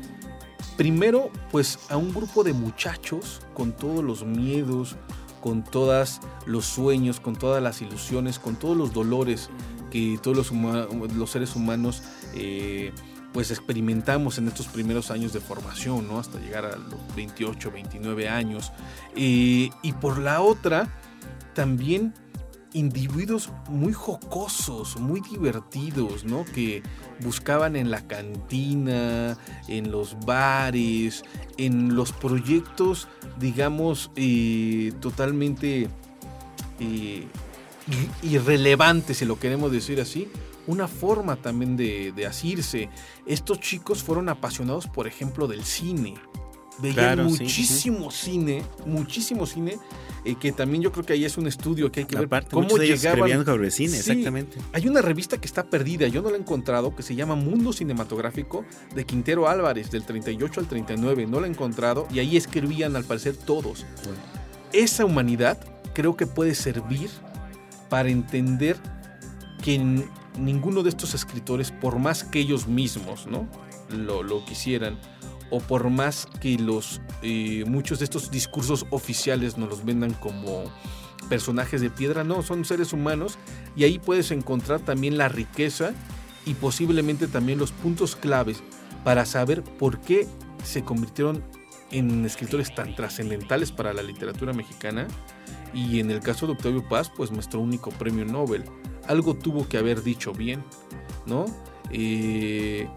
[0.78, 4.96] primero, pues, a un grupo de muchachos con todos los miedos,
[5.41, 9.50] con todos los sueños, con todas las ilusiones, con todos los dolores
[9.89, 10.52] que todos los,
[11.16, 12.04] los seres humanos
[12.36, 12.91] eh,
[13.34, 16.20] pues experimentamos en estos primeros años de formación, ¿no?
[16.20, 18.72] Hasta llegar a los 28, 29 años.
[19.16, 20.96] y por la otra,
[21.56, 22.14] también
[22.74, 26.45] individuos muy jocosos, muy divertidos, ¿no?
[26.45, 26.84] Que
[27.21, 31.24] buscaban en la cantina, en los bares,
[31.57, 33.07] en los proyectos,
[33.39, 35.89] digamos, eh, totalmente
[36.80, 37.28] eh,
[38.21, 40.28] irrelevantes, si lo queremos decir así,
[40.67, 42.89] una forma también de, de asirse.
[43.26, 46.15] Estos chicos fueron apasionados, por ejemplo, del cine.
[46.80, 49.78] Veían muchísimo cine, muchísimo cine,
[50.26, 52.78] eh, que también yo creo que ahí es un estudio que hay que ver cómo
[52.78, 53.45] llegaban.
[53.45, 54.57] sobre cine, exactamente.
[54.71, 57.74] Hay una revista que está perdida, yo no la he encontrado, que se llama Mundo
[57.74, 58.65] Cinematográfico
[58.95, 63.03] de Quintero Álvarez, del 38 al 39, no la he encontrado, y ahí escribían al
[63.03, 63.86] parecer todos.
[64.71, 65.59] Esa humanidad
[65.93, 67.09] creo que puede servir
[67.89, 68.78] para entender
[69.61, 69.78] que
[70.39, 73.47] ninguno de estos escritores, por más que ellos mismos ¿no?
[73.89, 74.97] lo, lo quisieran,
[75.54, 80.64] o por más que los eh, muchos de estos discursos oficiales nos los vendan como
[81.30, 83.38] personajes de piedra, no, son seres humanos
[83.76, 85.93] y ahí puedes encontrar también la riqueza
[86.47, 88.64] y posiblemente también los puntos claves
[89.04, 90.28] para saber por qué
[90.64, 91.43] se convirtieron
[91.91, 95.08] en escritores tan trascendentales para la literatura mexicana
[95.72, 98.64] y en el caso de Octavio Paz, pues nuestro único premio Nobel.
[99.08, 100.64] Algo tuvo que haber dicho bien,
[101.28, 101.45] ¿no?
[101.91, 102.88] Eh,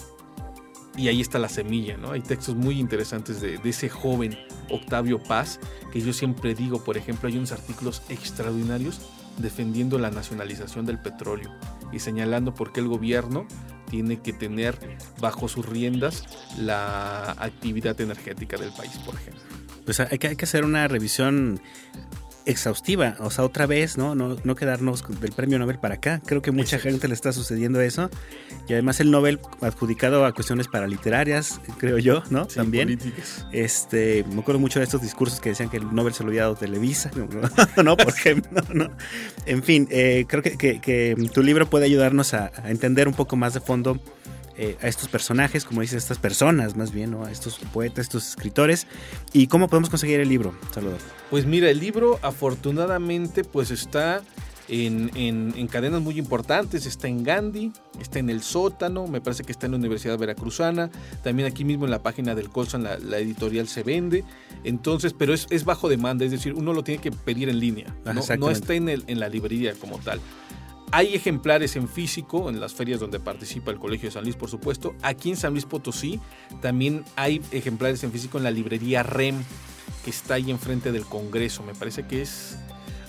[0.96, 2.12] y ahí está la semilla, ¿no?
[2.12, 4.38] Hay textos muy interesantes de, ese joven
[4.70, 5.60] Octavio Paz,
[5.92, 9.00] que yo siempre digo, por ejemplo, hay unos artículos extraordinarios
[9.38, 11.50] defendiendo la nacionalización del petróleo
[11.92, 13.46] y señalando por qué el gobierno
[13.90, 14.78] tiene que tener
[15.20, 16.24] bajo sus riendas
[16.58, 19.42] la actividad energética del país, por ejemplo.
[19.84, 21.60] Pues hay que, hacer una revisión
[22.46, 24.14] exhaustiva, o sea, otra vez, ¿no?
[24.14, 26.22] No, no quedarnos del premio Nobel para acá.
[26.24, 28.08] Creo que mucha gente le está sucediendo eso.
[28.68, 32.46] Y además el Nobel adjudicado a cuestiones paraliterarias, creo yo, ¿no?
[32.46, 32.86] También.
[32.86, 33.46] Políticas.
[33.52, 36.42] Este, me acuerdo mucho de estos discursos que decían que el Nobel se lo había
[36.42, 37.10] dado Televisa,
[37.82, 37.96] ¿no?
[37.96, 38.90] Por ejemplo, ¿no?
[39.44, 43.36] En fin, eh, creo que, que, tu libro puede ayudarnos a, a entender un poco
[43.36, 44.00] más de fondo
[44.58, 47.24] eh, a estos personajes, como dices, estas personas más bien, ¿no?
[47.24, 48.86] a estos poetas, estos escritores.
[49.32, 50.98] ¿Y cómo podemos conseguir el libro, Salvador?
[51.30, 54.22] Pues mira, el libro afortunadamente pues está
[54.68, 56.86] en, en, cadenas muy importantes.
[56.86, 60.90] Está en Gandhi, está en el sótano, me parece que está en la Universidad Veracruzana,
[61.22, 64.24] también aquí mismo en la página del Colson la, editorial se vende.
[64.64, 67.94] Entonces, pero es, es, bajo demanda, es decir, uno lo tiene que pedir en línea,
[68.04, 70.20] no, no está en, el, en la librería como tal.
[70.92, 74.48] Hay ejemplares en físico en las ferias donde participa el Colegio de San Luis, por
[74.48, 74.94] supuesto.
[75.02, 76.20] Aquí en San Luis Potosí
[76.60, 79.42] también hay ejemplares en físico en la librería REM,
[80.04, 81.64] que está ahí enfrente del Congreso.
[81.64, 82.56] Me parece que es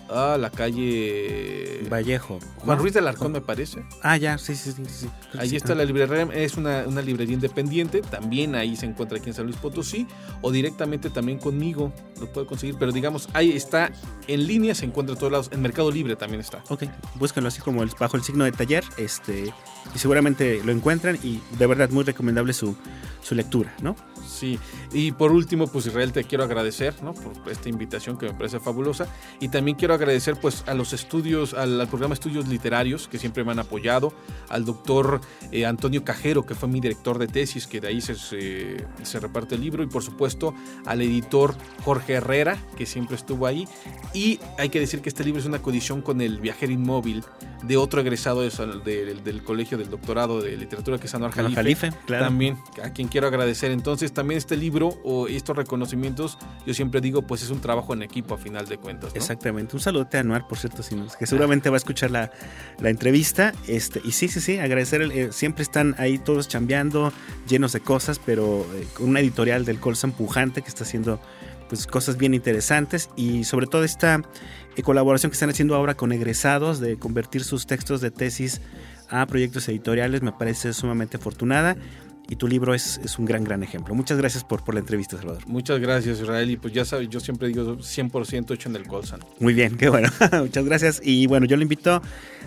[0.10, 1.86] Ah, la calle.
[1.90, 2.40] Vallejo.
[2.58, 3.84] Juan Ruiz del Arcón, me parece.
[4.02, 4.84] Ah, ya, sí, sí, sí.
[4.86, 5.10] sí.
[5.38, 9.46] Ahí está la librería, es una, librería independiente, también ahí se encuentra aquí en San
[9.46, 10.08] Luis Potosí,
[10.42, 13.92] o directamente también conmigo lo puede conseguir, pero digamos, ahí está
[14.28, 16.64] en línea, se encuentra en todos lados, en Mercado Libre también está.
[16.70, 16.84] Ok,
[17.16, 19.54] búsquenlo así como bajo el signo de taller, este,
[19.94, 22.76] y seguramente lo encuentran, y de verdad muy recomendable su,
[23.22, 23.96] su lectura, ¿no?
[24.28, 24.60] Sí,
[24.92, 27.14] y por último, pues Israel, te quiero agradecer, ¿no?
[27.14, 29.08] Por esta invitación que me parece fabulosa,
[29.40, 33.52] y también quiero agradecer pues a los estudios, al, programa Estudios Literarios que siempre me
[33.52, 34.14] han apoyado,
[34.50, 35.22] al doctor
[35.52, 39.56] eh, Antonio Cajero que fue mi director de tesis, que de ahí se, se, reparte
[39.56, 40.54] el libro, y por supuesto
[40.86, 43.68] al editor Jorge Herrera que siempre estuvo ahí.
[44.14, 47.24] Y hay que decir que este libro es una coedición con El viajero inmóvil
[47.64, 51.92] de otro egresado del colegio del doctorado de literatura que es Anuar Jalife.
[52.08, 53.72] También, a quien quiero agradecer.
[53.72, 58.02] Entonces también este libro o estos reconocimientos, yo siempre digo, pues es un trabajo en
[58.02, 59.12] equipo a final de cuentas.
[59.14, 59.76] Exactamente.
[59.76, 60.82] Un saludo a Anuar, por cierto,
[61.20, 62.32] que seguramente va a escuchar la,
[62.82, 63.54] entrevista.
[63.68, 67.14] Este, y sí, sí, sí, agradecer, eh, siempre están ahí todos chambeando,
[67.48, 71.20] llenos de cosas, pero eh, con una editorial del Colson pujante que está haciendo
[71.70, 74.24] pues, cosas bien interesantes y sobre todo esta
[74.76, 78.62] eh, colaboración que están haciendo ahora con egresados de convertir sus textos de tesis
[79.10, 81.78] a proyectos editoriales me parece sumamente afortunada
[82.30, 83.96] y tu libro es, es, un gran, gran ejemplo.
[83.96, 85.48] Muchas gracias por, por la entrevista, Salvador.
[85.48, 86.50] Muchas gracias, Israel.
[86.50, 89.22] Y pues ya sabes, yo siempre digo 100% hecho en el Colsan.
[89.40, 90.10] Muy bien, qué bueno.
[90.34, 91.02] Muchas gracias.
[91.04, 92.02] Y bueno, yo le invito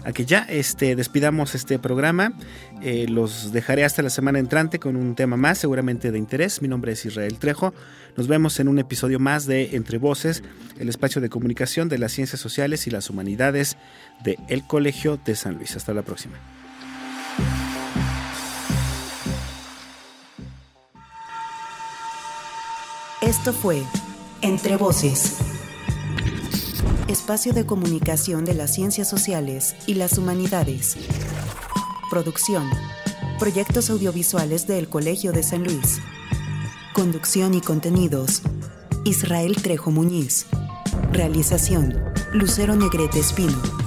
[0.05, 2.35] a que ya este, despidamos este programa.
[2.83, 6.61] Eh, los dejaré hasta la semana entrante con un tema más, seguramente de interés.
[6.61, 7.73] Mi nombre es Israel Trejo.
[8.17, 10.43] Nos vemos en un episodio más de Entre Voces,
[10.79, 13.77] el espacio de comunicación de las ciencias sociales y las humanidades
[14.25, 15.77] de El Colegio de San Luis.
[15.77, 16.35] Hasta la próxima.
[23.23, 23.83] Esto fue
[24.41, 25.37] Entre Voces.
[27.07, 30.97] espacio de comunicación de las ciencias sociales y las humanidades.
[32.09, 32.67] Producción,
[33.39, 35.99] proyectos audiovisuales del Colegio de San Luis.
[36.95, 38.41] Conducción y contenidos,
[39.05, 40.47] Israel Trejo Muñiz.
[41.13, 42.03] Realización,
[42.33, 43.80] Lucero Negrete Espino.